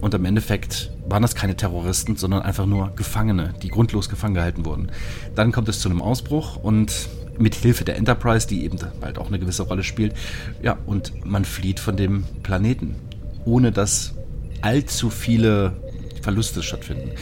Und 0.00 0.14
im 0.14 0.24
Endeffekt 0.24 0.90
waren 1.08 1.22
das 1.22 1.36
keine 1.36 1.56
Terroristen, 1.56 2.16
sondern 2.16 2.42
einfach 2.42 2.66
nur 2.66 2.92
Gefangene, 2.96 3.54
die 3.62 3.68
grundlos 3.68 4.08
gefangen 4.08 4.34
gehalten 4.34 4.64
wurden. 4.64 4.90
Dann 5.36 5.52
kommt 5.52 5.68
es 5.68 5.78
zu 5.78 5.88
einem 5.88 6.02
Ausbruch 6.02 6.56
und 6.56 7.08
mit 7.38 7.54
Hilfe 7.54 7.84
der 7.84 7.96
Enterprise, 7.96 8.46
die 8.46 8.64
eben 8.64 8.78
bald 9.00 9.18
auch 9.18 9.28
eine 9.28 9.38
gewisse 9.38 9.62
Rolle 9.62 9.84
spielt, 9.84 10.14
ja, 10.60 10.76
und 10.86 11.24
man 11.24 11.44
flieht 11.44 11.80
von 11.80 11.96
dem 11.96 12.24
Planeten, 12.42 12.96
ohne 13.44 13.70
dass 13.72 14.14
allzu 14.60 15.08
viele 15.08 15.76
Verluste 16.20 16.62
stattfinden. 16.62 17.12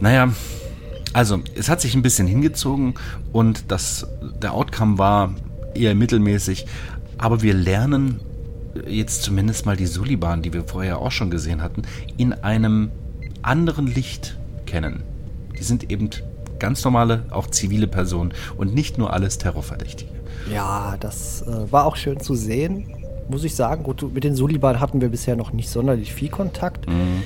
Naja, 0.00 0.32
also 1.12 1.40
es 1.54 1.68
hat 1.68 1.80
sich 1.80 1.94
ein 1.94 2.02
bisschen 2.02 2.26
hingezogen 2.26 2.94
und 3.32 3.70
das, 3.72 4.06
der 4.42 4.52
Outcome 4.52 4.98
war 4.98 5.34
eher 5.78 5.94
mittelmäßig, 5.94 6.66
aber 7.18 7.42
wir 7.42 7.54
lernen 7.54 8.20
jetzt 8.88 9.22
zumindest 9.22 9.66
mal 9.66 9.76
die 9.76 9.86
Suliban, 9.86 10.42
die 10.42 10.52
wir 10.52 10.64
vorher 10.64 10.98
auch 10.98 11.12
schon 11.12 11.30
gesehen 11.30 11.62
hatten, 11.62 11.82
in 12.16 12.32
einem 12.32 12.90
anderen 13.42 13.86
Licht 13.86 14.36
kennen. 14.66 15.02
Die 15.58 15.62
sind 15.62 15.90
eben 15.90 16.10
ganz 16.58 16.84
normale, 16.84 17.24
auch 17.30 17.46
zivile 17.46 17.86
Personen 17.86 18.32
und 18.56 18.74
nicht 18.74 18.98
nur 18.98 19.12
alles 19.12 19.38
Terrorverdächtige. 19.38 20.10
Ja, 20.52 20.96
das 21.00 21.42
äh, 21.42 21.72
war 21.72 21.86
auch 21.86 21.96
schön 21.96 22.20
zu 22.20 22.34
sehen, 22.34 22.94
muss 23.28 23.44
ich 23.44 23.54
sagen. 23.54 23.82
Gut, 23.82 24.14
mit 24.14 24.24
den 24.24 24.34
Suliban 24.34 24.80
hatten 24.80 25.00
wir 25.00 25.08
bisher 25.08 25.36
noch 25.36 25.52
nicht 25.52 25.68
sonderlich 25.68 26.14
viel 26.14 26.28
Kontakt. 26.28 26.88
Mhm. 26.88 27.22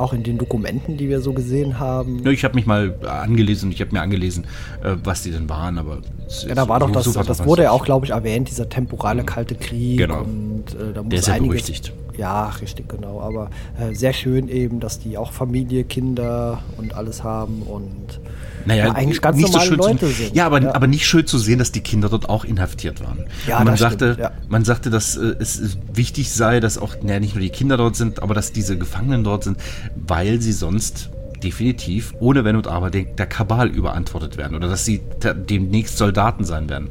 Auch 0.00 0.14
in 0.14 0.22
den 0.22 0.38
Dokumenten, 0.38 0.96
die 0.96 1.10
wir 1.10 1.20
so 1.20 1.34
gesehen 1.34 1.78
haben. 1.78 2.26
Ich 2.26 2.42
habe 2.42 2.54
mich 2.54 2.64
mal 2.64 2.94
angelesen, 3.06 3.70
ich 3.70 3.82
habe 3.82 3.92
mir 3.92 4.00
angelesen, 4.00 4.44
äh, 4.82 4.96
was 5.04 5.22
die 5.22 5.30
denn 5.30 5.48
waren, 5.50 5.76
aber 5.78 5.98
es 6.26 6.44
Ja, 6.44 6.54
da 6.54 6.68
war 6.68 6.80
doch 6.80 6.90
das, 6.90 7.12
das 7.12 7.44
wurde 7.44 7.64
ja 7.64 7.70
auch, 7.70 7.84
glaube 7.84 8.06
ich, 8.06 8.12
erwähnt, 8.12 8.48
dieser 8.48 8.68
temporale 8.68 9.24
kalte 9.24 9.54
Krieg. 9.54 9.98
Genau. 9.98 10.22
Und, 10.22 10.64
äh, 10.74 10.94
da 10.94 11.02
muss 11.02 11.10
Der 11.10 11.18
ist 11.18 11.28
ja 11.28 11.34
einiges, 11.34 11.64
berüchtigt. 11.64 11.92
Ja, 12.16 12.46
richtig, 12.60 12.88
genau. 12.88 13.20
Aber 13.20 13.50
äh, 13.78 13.94
sehr 13.94 14.12
schön 14.12 14.48
eben, 14.48 14.80
dass 14.80 14.98
die 14.98 15.16
auch 15.16 15.32
Familie, 15.32 15.84
Kinder 15.84 16.62
und 16.76 16.94
alles 16.94 17.22
haben 17.24 17.62
und 17.62 18.20
Naja, 18.66 18.86
ja, 18.86 18.92
eigentlich 18.92 19.20
ganz 19.22 19.36
nicht 19.36 19.52
normale 19.52 19.68
schön 19.68 19.78
Leute 19.78 19.98
zu, 19.98 20.06
sind. 20.12 20.34
Ja 20.36 20.46
aber, 20.46 20.60
Ja. 20.62 20.74
aber 20.74 20.86
nicht 20.86 21.06
schön 21.06 21.26
zu 21.26 21.38
sehen, 21.38 21.58
dass 21.58 21.72
die 21.72 21.80
Kinder 21.80 22.08
dort 22.08 22.28
auch 22.28 22.44
inhaftiert 22.44 23.00
waren. 23.02 23.24
Ja, 23.46 23.58
Und 23.58 23.64
man 23.66 23.76
sagte, 23.76 24.12
stimmt, 24.14 24.18
ja. 24.18 24.32
man 24.48 24.64
sagte, 24.64 24.90
dass 24.90 25.16
äh, 25.16 25.34
es 25.38 25.78
wichtig 25.92 26.30
sei, 26.32 26.60
dass 26.60 26.78
auch 26.78 26.96
naja, 27.02 27.20
nicht 27.20 27.34
nur 27.34 27.42
die 27.42 27.50
Kinder 27.50 27.76
dort 27.76 27.96
sind, 27.96 28.22
aber 28.22 28.34
dass 28.34 28.52
diese 28.52 28.76
Gefangenen 28.76 29.24
dort 29.24 29.44
sind, 29.44 29.58
weil 29.94 30.40
sie 30.40 30.52
sonst 30.52 31.10
definitiv 31.42 32.14
ohne 32.20 32.44
Wenn 32.44 32.56
und 32.56 32.66
Aber 32.68 32.90
der, 32.90 33.04
der 33.04 33.26
Kabal 33.26 33.68
überantwortet 33.68 34.36
werden 34.36 34.54
oder 34.54 34.68
dass 34.68 34.84
sie 34.84 35.00
demnächst 35.48 35.96
Soldaten 35.96 36.44
sein 36.44 36.68
werden. 36.68 36.90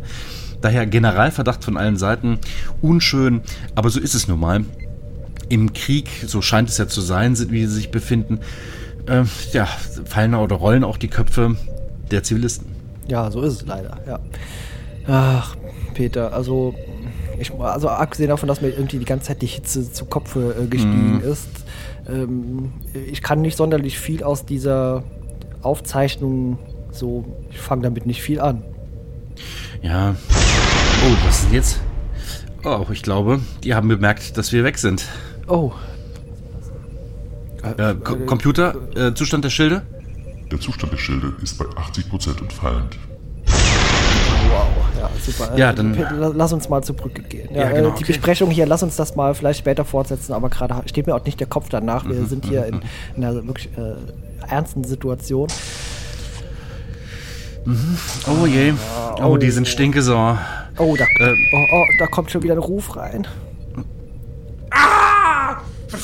Daher 0.61 0.85
Generalverdacht 0.87 1.63
von 1.63 1.77
allen 1.77 1.97
Seiten, 1.97 2.39
unschön, 2.81 3.41
aber 3.75 3.89
so 3.89 3.99
ist 3.99 4.15
es 4.15 4.27
nun 4.27 4.39
mal. 4.39 4.65
Im 5.49 5.73
Krieg, 5.73 6.09
so 6.27 6.41
scheint 6.41 6.69
es 6.69 6.77
ja 6.77 6.87
zu 6.87 7.01
sein, 7.01 7.35
sind, 7.35 7.51
wie 7.51 7.65
sie 7.65 7.73
sich 7.73 7.91
befinden, 7.91 8.39
äh, 9.07 9.23
ja, 9.51 9.65
fallen 10.05 10.35
oder 10.35 10.55
rollen 10.55 10.83
auch 10.83 10.97
die 10.97 11.07
Köpfe 11.07 11.55
der 12.11 12.23
Zivilisten. 12.23 12.67
Ja, 13.07 13.31
so 13.31 13.41
ist 13.41 13.53
es 13.53 13.65
leider, 13.65 13.97
ja. 14.07 14.19
Ach, 15.07 15.55
Peter, 15.95 16.33
also, 16.33 16.75
ich, 17.39 17.51
also 17.51 17.89
abgesehen 17.89 18.29
davon, 18.29 18.47
dass 18.47 18.61
mir 18.61 18.69
irgendwie 18.69 18.99
die 18.99 19.05
ganze 19.05 19.27
Zeit 19.27 19.41
die 19.41 19.47
Hitze 19.47 19.91
zu 19.91 20.05
Kopfe 20.05 20.55
äh, 20.61 20.67
gestiegen 20.67 21.15
Mhm. 21.17 21.21
ist, 21.21 21.47
ähm, 22.07 22.71
ich 23.11 23.21
kann 23.23 23.41
nicht 23.41 23.57
sonderlich 23.57 23.97
viel 23.97 24.23
aus 24.23 24.45
dieser 24.45 25.03
Aufzeichnung 25.63 26.59
so, 26.91 27.25
ich 27.51 27.59
fange 27.59 27.83
damit 27.83 28.05
nicht 28.05 28.21
viel 28.21 28.39
an. 28.39 28.63
Ja. 29.81 30.15
Oh, 31.05 31.15
was 31.25 31.39
ist 31.39 31.45
denn 31.45 31.53
jetzt? 31.53 31.79
Oh, 32.63 32.85
ich 32.91 33.03
glaube, 33.03 33.39
die 33.63 33.73
haben 33.73 33.87
bemerkt, 33.87 34.37
dass 34.37 34.51
wir 34.51 34.63
weg 34.63 34.77
sind. 34.77 35.05
Oh, 35.49 35.71
Äh, 37.77 37.93
Co 37.95 38.15
Computer, 38.25 38.73
äh, 38.95 39.13
Zustand 39.13 39.43
der 39.43 39.49
Schilde? 39.49 39.81
Der 40.51 40.59
Zustand 40.59 40.93
der 40.93 40.97
Schilde 40.97 41.33
ist 41.43 41.57
bei 41.57 41.65
80% 41.65 42.39
und 42.41 42.53
fallend. 42.53 42.97
wow, 43.45 44.67
ja, 44.97 45.09
super. 45.19 45.57
Ja, 45.57 45.71
Äh, 45.71 45.75
dann- 45.75 45.93
la- 46.19 46.31
lass 46.33 46.53
uns 46.53 46.69
mal 46.69 46.81
zur 46.83 46.95
Brücke 46.95 47.21
gehen. 47.23 47.49
Ja, 47.53 47.63
Ja, 47.63 47.69
genau, 47.71 47.89
äh, 47.89 47.91
die 47.91 48.03
okay. 48.03 48.13
Besprechung 48.13 48.49
hier, 48.49 48.65
lass 48.65 48.81
uns 48.83 48.95
das 48.95 49.15
mal 49.15 49.35
vielleicht 49.35 49.59
später 49.59 49.83
fortsetzen, 49.85 50.33
aber 50.33 50.49
gerade 50.49 50.87
steht 50.87 51.05
mir 51.07 51.15
auch 51.15 51.25
nicht 51.25 51.39
der 51.39 51.47
Kopf 51.47 51.67
danach. 51.69 52.05
Mhm, 52.05 52.09
Wir 52.11 52.25
sind 52.27 52.45
hier 52.45 52.65
in, 52.65 52.81
in 53.17 53.23
einer 53.25 53.45
wirklich 53.45 53.69
äh, 53.77 53.95
ernsten 54.49 54.83
Situation. 54.85 55.47
Oh 58.25 58.45
je. 58.45 58.73
Oh, 59.21 59.35
die 59.37 59.51
sind 59.51 59.67
stinkesour. 59.67 60.39
Oh, 60.77 60.95
da, 60.97 61.05
oh, 61.21 61.65
oh, 61.73 61.83
da 61.99 62.07
kommt 62.07 62.31
schon 62.31 62.41
wieder 62.41 62.53
ein 62.53 62.59
Ruf 62.59 62.95
rein. 62.95 63.27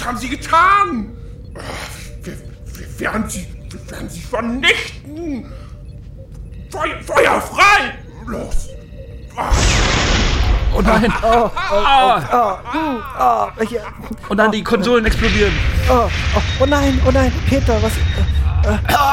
Ah! 0.05 0.09
Was 0.09 0.13
haben 0.13 0.17
Sie 0.17 0.29
getan? 0.29 1.17
Ah, 1.55 1.61
Wir, 2.21 2.37
wir, 2.65 2.99
werden 2.99 3.27
Sie, 3.27 3.47
wir 3.71 3.91
werden 3.91 4.07
Sie 4.09 4.21
vernichten! 4.21 5.51
Feuer, 6.69 7.01
Feuer 7.01 7.41
frei! 7.41 7.97
Los! 8.27 8.69
Oh 10.75 10.81
nein. 10.81 11.11
Oh, 11.23 11.49
hier, 13.67 13.81
Oh 14.29 14.33
nein, 14.35 14.51
die 14.51 14.63
Konsolen 14.63 15.05
explodieren. 15.05 15.53
oh, 15.89 16.07
oh, 16.35 16.41
oh 16.59 16.65
nein, 16.65 17.01
oh 17.07 17.11
nein, 17.11 17.31
Peter, 17.49 17.81
was. 17.81 17.93
Äh, 18.63 18.73
äh, 18.73 19.05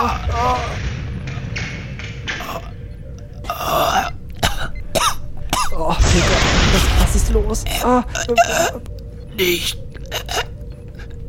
oh, 5.74 5.94
Peter, 6.12 6.38
was, 6.72 6.82
was 7.00 7.14
ist 7.16 7.30
los? 7.30 7.64
Ah, 7.82 8.04
äh, 8.28 9.36
Nicht. 9.36 9.78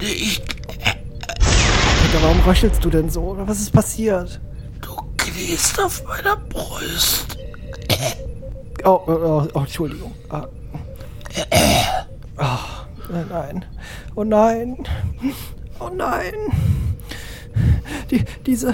Nicht. 0.03 0.43
Peter, 0.67 2.21
warum 2.21 2.39
röchelst 2.41 2.83
du 2.83 2.89
denn 2.89 3.09
so? 3.09 3.37
Was 3.45 3.61
ist 3.61 3.71
passiert? 3.71 4.41
Du 4.81 4.89
kniest 5.15 5.79
auf 5.79 6.03
meiner 6.03 6.35
Brust. 6.35 7.37
Oh, 8.83 9.01
oh, 9.07 9.11
oh, 9.11 9.47
oh 9.53 9.59
Entschuldigung. 9.59 10.13
Ah. 10.29 10.45
Oh, 12.37 13.13
nein. 13.29 13.65
Oh 14.15 14.23
nein. 14.25 14.77
Oh 15.79 15.89
nein. 15.89 16.33
Die, 18.11 18.25
diese. 18.45 18.73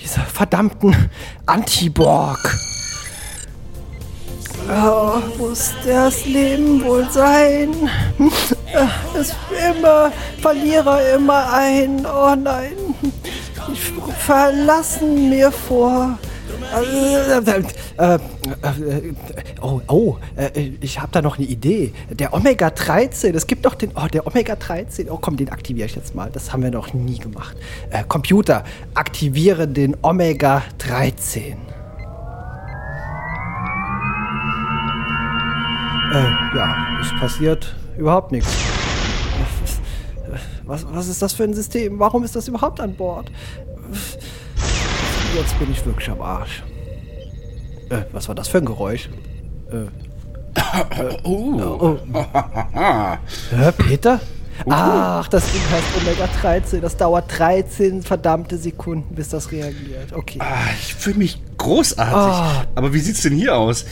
Diese 0.00 0.20
verdammten 0.20 1.10
Antiborg. 1.46 2.56
Oh, 4.68 5.20
muss 5.36 5.72
das 5.84 6.24
Leben 6.26 6.84
wohl 6.84 7.10
sein? 7.10 7.90
Es 9.18 9.34
immer 9.70 10.12
Verlierer 10.40 11.14
immer 11.14 11.52
ein. 11.52 12.04
Oh 12.06 12.34
nein. 12.34 12.76
Die 13.68 13.76
verlassen 14.20 15.30
mir 15.30 15.50
vor. 15.50 16.18
Äh, 16.74 17.38
äh, 17.38 18.14
äh, 18.14 18.18
oh, 19.60 19.80
oh, 19.88 20.16
äh, 20.36 20.72
ich 20.80 21.00
habe 21.00 21.12
da 21.12 21.22
noch 21.22 21.38
eine 21.38 21.46
Idee. 21.46 21.92
Der 22.10 22.34
Omega 22.34 22.70
13, 22.70 23.34
es 23.34 23.46
gibt 23.46 23.64
doch 23.64 23.74
den, 23.74 23.92
oh, 23.94 24.06
der 24.12 24.26
Omega 24.26 24.56
13. 24.56 25.10
Oh, 25.10 25.18
komm, 25.20 25.36
den 25.36 25.50
aktiviere 25.50 25.86
ich 25.86 25.94
jetzt 25.94 26.14
mal. 26.14 26.30
Das 26.32 26.52
haben 26.52 26.62
wir 26.62 26.70
noch 26.70 26.92
nie 26.92 27.18
gemacht. 27.18 27.56
Äh, 27.90 28.04
Computer, 28.04 28.64
aktiviere 28.94 29.68
den 29.68 29.96
Omega 30.02 30.62
13. 30.78 31.73
Äh, 36.14 36.56
ja, 36.56 36.98
es 37.00 37.10
passiert 37.20 37.74
überhaupt 37.96 38.32
nichts. 38.32 38.50
Was, 40.64 40.86
was 40.90 41.08
ist 41.08 41.20
das 41.20 41.32
für 41.32 41.44
ein 41.44 41.54
System? 41.54 41.98
Warum 41.98 42.24
ist 42.24 42.34
das 42.36 42.48
überhaupt 42.48 42.80
an 42.80 42.94
Bord? 42.94 43.30
Jetzt 45.34 45.58
bin 45.58 45.70
ich 45.70 45.84
wirklich 45.84 46.08
am 46.08 46.20
Arsch. 46.22 46.62
Äh, 47.90 48.02
was 48.12 48.28
war 48.28 48.34
das 48.34 48.48
für 48.48 48.58
ein 48.58 48.64
Geräusch? 48.64 49.08
Äh, 49.70 49.86
Oh. 51.24 51.60
oh. 51.80 51.98
Hä, 53.50 53.72
Peter? 53.76 54.20
Ach, 54.68 55.26
das 55.28 55.50
Ding 55.52 55.60
heißt 55.70 55.84
Omega 56.00 56.28
13. 56.40 56.80
Das 56.80 56.96
dauert 56.96 57.24
13 57.38 58.02
verdammte 58.02 58.56
Sekunden, 58.56 59.14
bis 59.14 59.28
das 59.30 59.50
reagiert. 59.50 60.12
Okay. 60.12 60.38
Ah, 60.40 60.70
ich 60.80 60.94
fühle 60.94 61.18
mich 61.18 61.40
großartig. 61.58 62.14
Ah. 62.14 62.64
Aber 62.74 62.92
wie 62.92 63.00
sieht's 63.00 63.22
denn 63.22 63.34
hier 63.34 63.56
aus? 63.56 63.84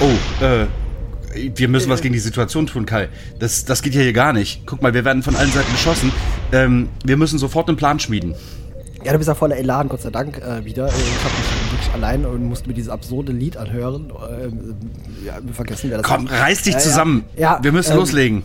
Oh, 0.00 0.44
äh, 0.44 0.66
wir 1.56 1.68
müssen 1.68 1.90
was 1.90 2.00
gegen 2.00 2.14
die 2.14 2.20
Situation 2.20 2.66
tun, 2.66 2.86
Kai. 2.86 3.08
Das, 3.38 3.64
das 3.64 3.82
geht 3.82 3.94
ja 3.94 4.02
hier 4.02 4.12
gar 4.12 4.32
nicht. 4.32 4.62
Guck 4.66 4.82
mal, 4.82 4.94
wir 4.94 5.04
werden 5.04 5.22
von 5.22 5.36
allen 5.36 5.50
Seiten 5.50 5.70
beschossen. 5.72 6.12
Ähm, 6.52 6.88
wir 7.04 7.16
müssen 7.16 7.38
sofort 7.38 7.68
einen 7.68 7.76
Plan 7.76 7.98
schmieden. 8.00 8.34
Ja, 9.04 9.12
du 9.12 9.18
bist 9.18 9.28
ja 9.28 9.34
voller 9.34 9.56
Elan, 9.56 9.88
Gott 9.88 10.00
sei 10.00 10.10
Dank, 10.10 10.38
äh, 10.38 10.64
wieder. 10.64 10.86
Äh, 10.86 10.90
Ich 10.90 11.24
habe 11.24 11.34
mich 11.36 11.72
wirklich 11.72 11.94
allein 11.94 12.24
und 12.24 12.44
musste 12.44 12.68
mir 12.68 12.74
dieses 12.74 12.88
absurde 12.88 13.32
Lied 13.32 13.56
anhören. 13.56 14.10
Ähm, 14.42 14.76
ja, 15.24 15.34
wir 15.42 15.52
vergessen, 15.52 15.90
wer 15.90 15.98
das 15.98 16.06
Komm, 16.06 16.26
reiß 16.26 16.62
dich 16.62 16.78
zusammen. 16.78 17.24
Ja, 17.36 17.58
wir 17.62 17.72
müssen 17.72 17.92
ähm, 17.92 17.98
loslegen. 17.98 18.42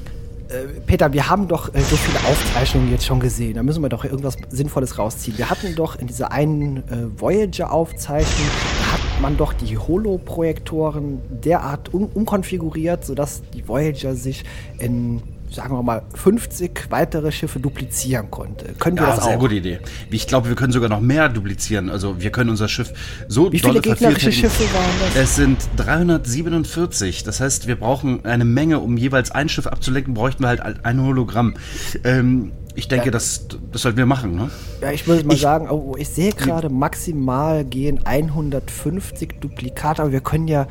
Äh, 0.49 0.79
Peter, 0.87 1.13
wir 1.13 1.29
haben 1.29 1.47
doch 1.47 1.73
äh, 1.75 1.81
so 1.81 1.95
viele 1.95 2.17
Aufzeichnungen 2.27 2.89
jetzt 2.89 3.05
schon 3.05 3.19
gesehen. 3.19 3.53
Da 3.53 3.63
müssen 3.63 3.83
wir 3.83 3.89
doch 3.89 4.03
irgendwas 4.03 4.35
Sinnvolles 4.49 4.97
rausziehen. 4.97 5.37
Wir 5.37 5.49
hatten 5.49 5.75
doch 5.75 5.95
in 5.95 6.07
dieser 6.07 6.31
einen 6.31 6.77
äh, 6.77 7.21
Voyager-Aufzeichnung, 7.21 8.47
da 8.79 8.93
hat 8.93 9.21
man 9.21 9.37
doch 9.37 9.53
die 9.53 9.77
Holo-Projektoren 9.77 11.21
derart 11.29 11.93
um, 11.93 12.05
umkonfiguriert, 12.05 13.05
sodass 13.05 13.43
die 13.53 13.67
Voyager 13.67 14.15
sich 14.15 14.43
in, 14.79 15.21
sagen 15.51 15.73
wir 15.75 15.81
mal, 15.83 16.03
50 16.13 16.87
weitere 16.91 17.31
Schiffe 17.31 17.59
duplizieren 17.59 18.29
konnte. 18.29 18.73
Können 18.79 18.97
wir 18.97 19.07
Ja, 19.07 19.15
das 19.15 19.25
sehr 19.25 19.35
auch? 19.35 19.39
gute 19.39 19.55
Idee. 19.55 19.79
Ich 20.11 20.27
glaube, 20.27 20.47
wir 20.49 20.55
können 20.55 20.71
sogar 20.71 20.89
noch 20.89 21.01
mehr 21.01 21.27
duplizieren. 21.29 21.89
Also 21.89 22.21
wir 22.21 22.31
können 22.31 22.49
unser 22.51 22.67
Schiff 22.67 22.93
so 23.27 23.51
Wie 23.51 23.59
viele 23.59 23.81
gegnerische. 23.81 24.31
Schiffe 24.31 24.63
waren 24.73 24.89
das? 25.13 25.15
Es 25.23 25.35
sind 25.35 25.57
347. 25.77 27.23
Das 27.23 27.39
heißt, 27.39 27.67
wir 27.67 27.75
brauchen 27.77 28.25
eine 28.25 28.45
Menge, 28.45 28.79
um 28.79 28.97
jeweils 28.97 29.31
ein 29.31 29.49
Schiff 29.49 29.67
abzulenken, 29.67 30.13
bräuchten 30.13 30.43
wir 30.43 30.49
halt 30.49 30.61
ein 30.85 31.01
Hologramm. 31.01 31.55
Ähm, 32.03 32.51
ich 32.75 32.87
denke, 32.87 33.11
das, 33.11 33.47
das 33.71 33.81
sollten 33.81 33.97
wir 33.97 34.05
machen, 34.05 34.35
ne? 34.35 34.49
Ja, 34.81 34.91
ich 34.91 35.05
würde 35.07 35.25
mal 35.25 35.33
Ich- 35.33 35.41
sagen, 35.41 35.69
oh, 35.69 35.95
ich 35.97 36.09
sehe 36.09 36.31
gerade 36.31 36.69
maximal 36.69 37.65
gehen 37.65 37.99
150 38.05 39.39
Duplikate, 39.41 40.01
aber 40.01 40.11
wir 40.11 40.21
können 40.21 40.47
ja, 40.47 40.67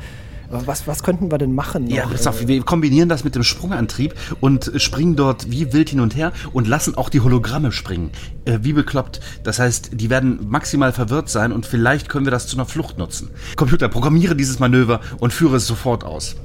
was, 0.49 0.87
was 0.87 1.03
könnten 1.03 1.31
wir 1.31 1.37
denn 1.37 1.53
machen? 1.53 1.87
Ja, 1.87 2.05
pass 2.07 2.27
auf, 2.27 2.41
Äh, 2.41 2.47
wir 2.47 2.63
kombinieren 2.63 3.09
das 3.09 3.23
mit 3.23 3.35
dem 3.35 3.43
Sprungantrieb 3.43 4.15
und 4.39 4.71
springen 4.77 5.15
dort 5.15 5.51
wie 5.51 5.73
wild 5.73 5.89
hin 5.89 5.99
und 5.99 6.15
her 6.15 6.31
und 6.53 6.67
lassen 6.67 6.95
auch 6.95 7.09
die 7.09 7.21
Hologramme 7.21 7.71
springen. 7.71 8.11
Äh, 8.45 8.59
wie 8.61 8.73
bekloppt. 8.73 9.19
Das 9.43 9.59
heißt, 9.59 9.91
die 9.93 10.09
werden 10.09 10.47
maximal 10.49 10.91
verwirrt 10.91 11.29
sein 11.29 11.51
und 11.51 11.65
vielleicht 11.65 12.09
können 12.09 12.25
wir 12.25 12.31
das 12.31 12.47
zu 12.47 12.55
einer 12.57 12.65
Flucht 12.65 12.97
nutzen. 12.97 13.29
Computer, 13.55 13.89
programmiere 13.89 14.35
dieses 14.35 14.59
Manöver 14.59 15.01
und 15.19 15.33
führe 15.33 15.57
es 15.57 15.67
sofort 15.67 16.03
aus. 16.03 16.35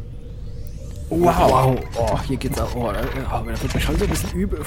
Wow, 1.10 1.78
oh, 1.96 2.18
hier 2.26 2.38
geht's 2.38 2.58
auch, 2.58 2.74
oh, 2.74 2.90
da, 2.90 3.00
da 3.30 3.46
wird 3.46 3.74
mir 3.74 3.80
schon 3.80 3.96
so 3.98 4.04
ein 4.04 4.10
bisschen 4.10 4.30
übel. 4.32 4.60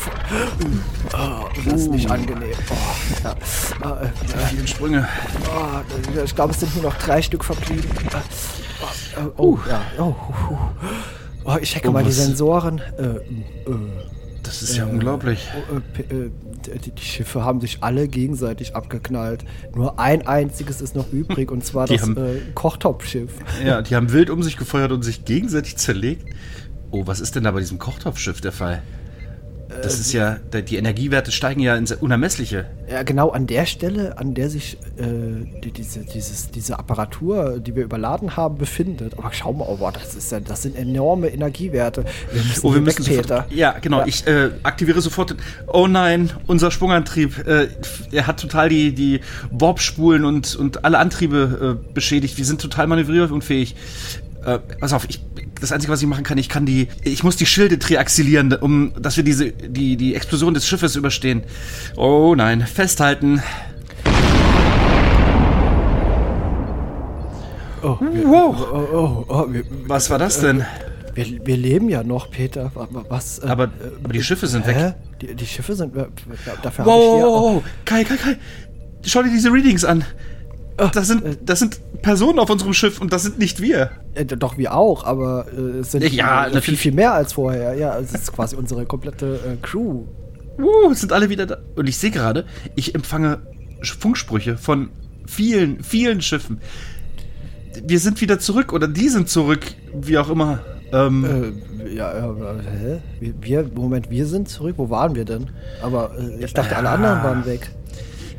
Oh, 1.14 1.46
das 1.66 1.74
ist 1.74 1.92
nicht 1.92 2.10
angenehm. 2.10 2.54
Oh, 2.70 3.24
ja. 3.24 3.36
Ah, 3.82 4.02
äh, 4.04 4.48
Vielen 4.50 4.68
Sprünge. 4.68 5.08
oh, 5.50 6.22
ich 6.24 6.36
glaube, 6.36 6.54
es 6.54 6.60
sind 6.60 6.74
nur 6.76 6.86
noch 6.86 6.98
drei 7.00 7.22
Stück 7.22 7.44
verblieben. 7.44 7.90
Ah, 8.82 9.28
oh, 9.38 9.44
oh, 9.44 9.60
ja, 9.70 9.82
oh, 10.00 10.16
oh, 11.46 11.58
ich 11.62 11.72
checke 11.72 11.90
Oh, 11.90 11.92
mal 11.92 12.04
die 12.04 12.12
Sensoren. 12.12 12.80
Äh, 12.98 13.04
äh, 13.04 13.20
Das 14.44 14.62
ist 14.62 14.78
ja 14.78 14.86
unglaublich. 14.86 15.48
Oh, 15.72 15.78
äh, 15.98 16.14
äh, 16.26 16.32
die, 16.80 16.92
die 16.92 17.02
Schiffe 17.02 17.44
haben 17.44 17.62
sich 17.62 17.80
alle 17.82 18.08
gegenseitig 18.08 18.76
abgeknallt. 18.76 19.46
Nur 19.76 20.00
ein 20.00 20.28
einziges 20.28 20.82
ist 20.82 20.96
noch 20.96 21.12
übrig 21.12 21.52
und 21.52 21.66
zwar 21.66 21.88
Die 21.88 21.94
das 21.98 22.04
haben- 22.04 22.18
äh, 22.18 22.40
Kochtopfschiff. 22.54 23.32
Ja, 23.66 23.82
die 23.84 23.96
haben 23.96 24.12
wild 24.12 24.30
um 24.30 24.44
sich 24.44 24.58
gefeuert 24.58 24.92
und 24.92 25.04
sich 25.04 25.26
gegenseitig 25.26 25.78
zerlegt. 25.78 26.26
Oh, 26.92 27.04
was 27.06 27.20
ist 27.20 27.36
denn 27.36 27.44
da 27.44 27.52
bei 27.52 27.60
diesem 27.60 27.80
Kochtopfschiff 27.80 28.40
der 28.42 28.52
Fall? 28.52 28.82
Das 29.70 30.00
ist 30.00 30.14
ja, 30.14 30.38
die 30.54 30.78
Energiewerte 30.78 31.32
steigen 31.32 31.60
ja 31.60 31.76
ins 31.76 31.92
Unermessliche. 31.92 32.66
Ja, 32.90 33.04
genau 33.04 33.32
an 33.32 33.48
der 33.48 33.66
Stelle, 33.66 34.18
an 34.18 34.34
der 34.34 34.50
sich 34.50 34.78
äh, 34.98 35.62
die, 35.62 35.72
diese, 35.72 36.00
dieses, 36.06 36.52
diese 36.52 36.80
Apparatur, 36.80 37.60
die 37.60 37.76
wir 37.76 37.84
überladen 37.84 38.38
haben, 38.38 38.58
befindet. 38.58 39.18
Aber 39.18 39.32
schau 39.34 39.52
mal, 39.52 39.66
oh, 39.68 39.78
boah, 39.78 39.92
das, 39.92 40.16
ist 40.16 40.32
ja, 40.32 40.40
das 40.40 40.62
sind 40.62 40.78
enorme 40.78 41.28
Energiewerte. 41.28 42.06
Wir 42.32 42.42
Oh, 42.64 42.74
wir 42.74 42.82
müssen 42.82 43.04
sofort, 43.04 43.28
Peter. 43.28 43.46
Ja, 43.50 43.76
genau. 43.80 44.06
Ich 44.06 44.26
äh, 44.26 44.52
aktiviere 44.64 45.02
sofort. 45.02 45.36
Oh 45.68 45.88
nein, 45.88 46.32
unser 46.48 46.72
Sprungantrieb. 46.72 47.46
Äh, 47.46 47.68
er 48.12 48.28
hat 48.28 48.40
total 48.40 48.70
die, 48.70 48.94
die 48.94 49.20
Warpspulen 49.52 50.24
und, 50.24 50.56
und 50.56 50.86
alle 50.86 50.98
Antriebe 50.98 51.78
äh, 51.78 51.94
beschädigt. 51.94 52.38
Wir 52.38 52.46
sind 52.46 52.62
total 52.62 52.88
manövrierunfähig. 52.88 53.76
Äh, 54.46 54.60
pass 54.80 54.94
auf, 54.94 55.06
ich, 55.10 55.20
das 55.60 55.72
Einzige, 55.72 55.92
was 55.92 56.02
ich 56.02 56.08
machen 56.08 56.24
kann, 56.24 56.38
ich 56.38 56.48
kann 56.50 56.66
die, 56.66 56.88
ich 57.04 57.24
muss 57.24 57.36
die 57.36 57.46
Schilde 57.46 57.80
triaxilieren, 57.80 58.54
um, 58.54 58.94
dass 59.00 59.18
wir 59.18 59.24
diese, 59.24 59.52
die, 59.52 59.98
die 59.98 60.16
Explosion 60.16 60.54
des 60.54 60.68
Schiffes 60.68 60.96
überstehen. 60.96 61.44
Oh 61.96 62.34
nein, 62.36 62.62
festhalten. 62.62 63.42
Oh, 67.84 67.98
wir, 68.02 68.24
Wow. 68.26 68.68
oh, 68.74 68.88
oh, 68.98 69.26
oh, 69.28 69.46
wir, 69.54 69.64
Was 69.88 70.10
war 70.10 70.18
das 70.20 70.40
denn? 70.40 70.66
wir, 71.14 71.46
wir 71.46 71.58
leben 71.58 71.90
ja 71.90 72.04
noch, 72.04 72.30
Peter. 72.32 72.72
Wa- 72.74 72.88
wa- 72.92 73.06
Was? 73.10 73.40
äh, 73.40 73.48
Aber, 73.48 73.66
äh, 73.66 73.70
aber 74.04 74.14
die 74.14 74.24
Schiffe 74.24 74.48
sind 74.48 74.66
hä? 74.66 74.76
weg. 74.76 74.96
Die, 75.22 75.36
die 75.36 75.46
Schiffe 75.46 75.76
sind. 75.76 75.96
äh, 75.96 76.06
Dafür 76.64 76.86
Wow, 76.86 76.92
habe 76.94 77.04
ich 77.04 77.12
hier. 77.16 77.26
wow. 77.26 77.64
Kai, 77.86 78.04
Kai, 78.04 78.18
Kai. 78.18 78.38
Schau 79.06 79.24
dir 79.24 79.30
diese 79.32 79.52
Readings 79.52 79.86
an. 79.86 80.04
Das 80.78 81.08
sind, 81.08 81.40
das 81.44 81.60
sind 81.60 81.80
Personen 82.04 82.38
auf 82.38 82.50
unserem 82.52 82.74
Schiff 82.74 83.02
und 83.02 83.12
das 83.12 83.24
sind 83.24 83.40
nicht 83.40 83.62
wir. 83.62 83.92
Äh, 84.14 84.26
doch, 84.26 84.58
wir 84.58 84.76
auch, 84.76 85.04
aber 85.04 85.48
äh, 85.52 85.80
es 85.80 85.92
sind 85.92 86.04
Ja, 86.14 86.48
äh, 86.48 86.62
viel, 86.62 86.78
viel 86.78 86.92
mehr 86.92 87.14
als 87.14 87.34
vorher. 87.34 87.74
Ja, 87.74 87.98
es 87.98 88.14
ist 88.14 88.32
quasi 88.32 88.56
unsere 88.56 88.86
komplette 88.86 89.40
äh, 89.46 89.66
Crew. 89.66 90.04
Uh, 90.60 90.94
sind 90.94 91.14
alle 91.14 91.30
wieder 91.30 91.46
da. 91.46 91.58
Und 91.76 91.88
ich 91.88 91.98
sehe 91.98 92.12
gerade, 92.12 92.46
ich 92.76 92.96
empfange 92.96 93.40
Funksprüche 93.82 94.58
von 94.58 94.90
vielen, 95.26 95.84
vielen 95.84 96.22
Schiffen. 96.22 96.62
Wir 97.84 98.00
sind 98.00 98.22
wieder 98.22 98.40
zurück 98.40 98.74
oder 98.74 98.88
die 98.88 99.10
sind 99.10 99.30
zurück, 99.30 99.66
wie 99.94 100.18
auch 100.18 100.30
immer. 100.30 100.60
Ähm, 100.92 101.26
Äh, 101.80 101.96
ja, 101.96 102.18
ja, 102.18 102.32
äh, 102.32 102.62
hä? 102.80 103.02
Wir, 103.20 103.34
wir, 103.42 103.72
Moment, 103.74 104.10
wir 104.10 104.26
sind 104.26 104.50
zurück. 104.50 104.76
Wo 104.78 104.90
waren 104.90 105.16
wir 105.16 105.26
denn? 105.26 105.50
Aber 105.82 106.12
äh, 106.18 106.44
ich 106.44 106.54
dachte, 106.54 106.76
alle 106.76 106.90
anderen 106.90 107.24
waren 107.24 107.46
weg. 107.46 107.72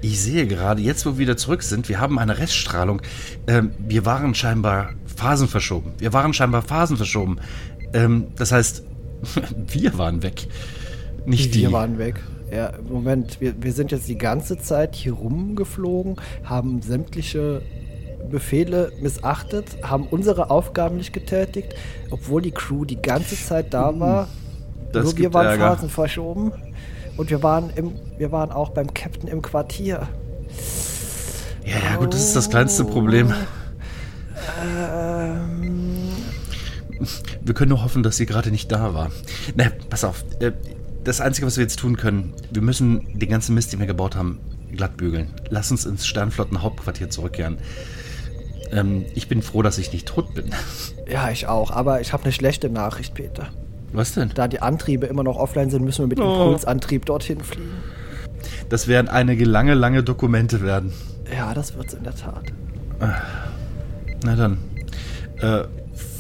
Ich 0.01 0.21
sehe 0.21 0.47
gerade, 0.47 0.81
jetzt 0.81 1.05
wo 1.07 1.11
wir 1.11 1.19
wieder 1.19 1.37
zurück 1.37 1.63
sind, 1.63 1.89
wir 1.89 2.01
haben 2.01 2.19
eine 2.19 2.39
Reststrahlung. 2.39 3.03
Ähm, 3.47 3.73
wir 3.79 4.05
waren 4.07 4.35
scheinbar 4.35 4.91
phasenverschoben. 5.17 5.93
Wir 5.99 6.13
waren 6.13 6.33
scheinbar 6.33 6.63
phasenverschoben. 6.63 7.41
Ähm, 7.93 8.29
das 8.37 8.53
heißt, 8.53 8.85
wir 9.69 9.99
waren 9.99 10.23
weg. 10.23 10.47
Nicht 11.27 11.55
die. 11.55 11.63
Wir 11.63 11.73
waren 11.73 11.99
weg. 11.99 12.21
Ja, 12.53 12.73
Moment, 12.89 13.41
wir, 13.41 13.63
wir 13.63 13.73
sind 13.73 13.91
jetzt 13.91 14.09
die 14.09 14.17
ganze 14.17 14.59
Zeit 14.59 14.95
hier 14.95 15.13
rumgeflogen, 15.13 16.17
haben 16.45 16.81
sämtliche 16.81 17.61
Befehle 18.31 18.93
missachtet, 19.01 19.77
haben 19.83 20.07
unsere 20.07 20.51
Aufgaben 20.51 20.97
nicht 20.97 21.13
getätigt, 21.13 21.75
obwohl 22.11 22.41
die 22.41 22.51
Crew 22.51 22.85
die 22.85 23.01
ganze 23.01 23.37
Zeit 23.37 23.75
da 23.75 23.99
war. 23.99 24.29
Das 24.93 25.05
Nur 25.05 25.19
wir 25.19 25.35
waren 25.35 25.47
Ärger. 25.47 25.69
Phasen 25.69 25.91
verschoben. 25.91 26.53
Und 27.19 27.29
wir 27.31 27.43
waren, 27.43 27.71
im, 27.77 27.93
wir 28.17 28.33
waren 28.33 28.51
auch 28.51 28.71
beim 28.71 28.95
Captain 28.95 29.29
im 29.29 29.43
Quartier. 29.43 30.09
Ja, 31.65 31.77
ja, 31.91 31.97
gut, 31.97 32.15
das 32.15 32.21
ist 32.25 32.35
das 32.37 32.49
kleinste 32.49 32.85
Problem. 32.85 33.35
Ähm, 34.65 36.11
Wir 37.43 37.55
können 37.55 37.71
nur 37.71 37.83
hoffen, 37.85 38.03
dass 38.03 38.17
sie 38.17 38.25
gerade 38.27 38.51
nicht 38.51 38.73
da 38.73 38.95
war. 38.95 39.11
Ne, 39.55 39.73
pass 39.91 40.05
auf. 40.05 40.25
äh, 40.41 40.53
Das 41.05 41.21
Einzige, 41.21 41.47
was 41.47 41.57
wir 41.57 41.63
jetzt 41.65 41.79
tun 41.79 41.97
können, 41.97 42.35
wir 42.51 42.63
müssen 42.63 43.19
den 43.19 43.29
ganzen 43.29 43.55
Mist, 43.55 43.73
den 43.73 43.81
wir 43.81 43.87
gebaut 43.87 44.17
haben, 44.17 44.41
glatt 44.75 44.97
bügeln. 44.97 45.35
Lass 45.51 45.71
uns 45.71 45.85
ins 45.87 46.07
Sternflotten-Hauptquartier 46.07 47.11
zurückkehren. 47.11 47.59
Ähm, 48.71 49.05
ich 49.15 49.29
bin 49.29 49.43
froh, 49.43 49.63
dass 49.63 49.79
ich 49.79 49.93
nicht 49.93 50.07
tot 50.07 50.35
bin. 50.35 50.51
ja, 51.11 51.31
ich 51.31 51.47
auch. 51.47 51.71
Aber 51.71 52.01
ich 52.01 52.13
habe 52.13 52.23
eine 52.25 52.33
schlechte 52.33 52.71
Nachricht, 52.71 53.15
Peter. 53.15 53.49
Was 53.93 54.13
denn? 54.15 54.31
Da 54.35 54.49
die 54.49 54.61
Antriebe 54.61 55.07
immer 55.07 55.23
noch 55.25 55.37
offline 55.37 55.71
sind, 55.71 55.85
müssen 55.85 56.03
wir 56.03 56.07
mit 56.09 56.21
Oh. 56.21 56.45
Impulsantrieb 56.45 57.07
dorthin 57.07 57.41
fliegen. 57.41 57.71
Das 58.69 58.87
werden 58.87 59.09
einige 59.09 59.45
lange, 59.45 59.75
lange 59.75 60.03
Dokumente 60.03 60.63
werden. 60.63 60.93
Ja, 61.35 61.55
das 61.55 61.75
wird's 61.77 61.95
in 61.95 62.05
der 62.05 62.15
Tat. 62.15 62.45
Na 63.01 64.37
dann. 64.37 64.59
Äh, 65.41 65.65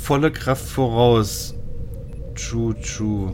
volle 0.02 0.30
Kraft 0.30 0.64
voraus. 0.66 1.54
Chu, 2.34 2.72
chu. 2.74 3.32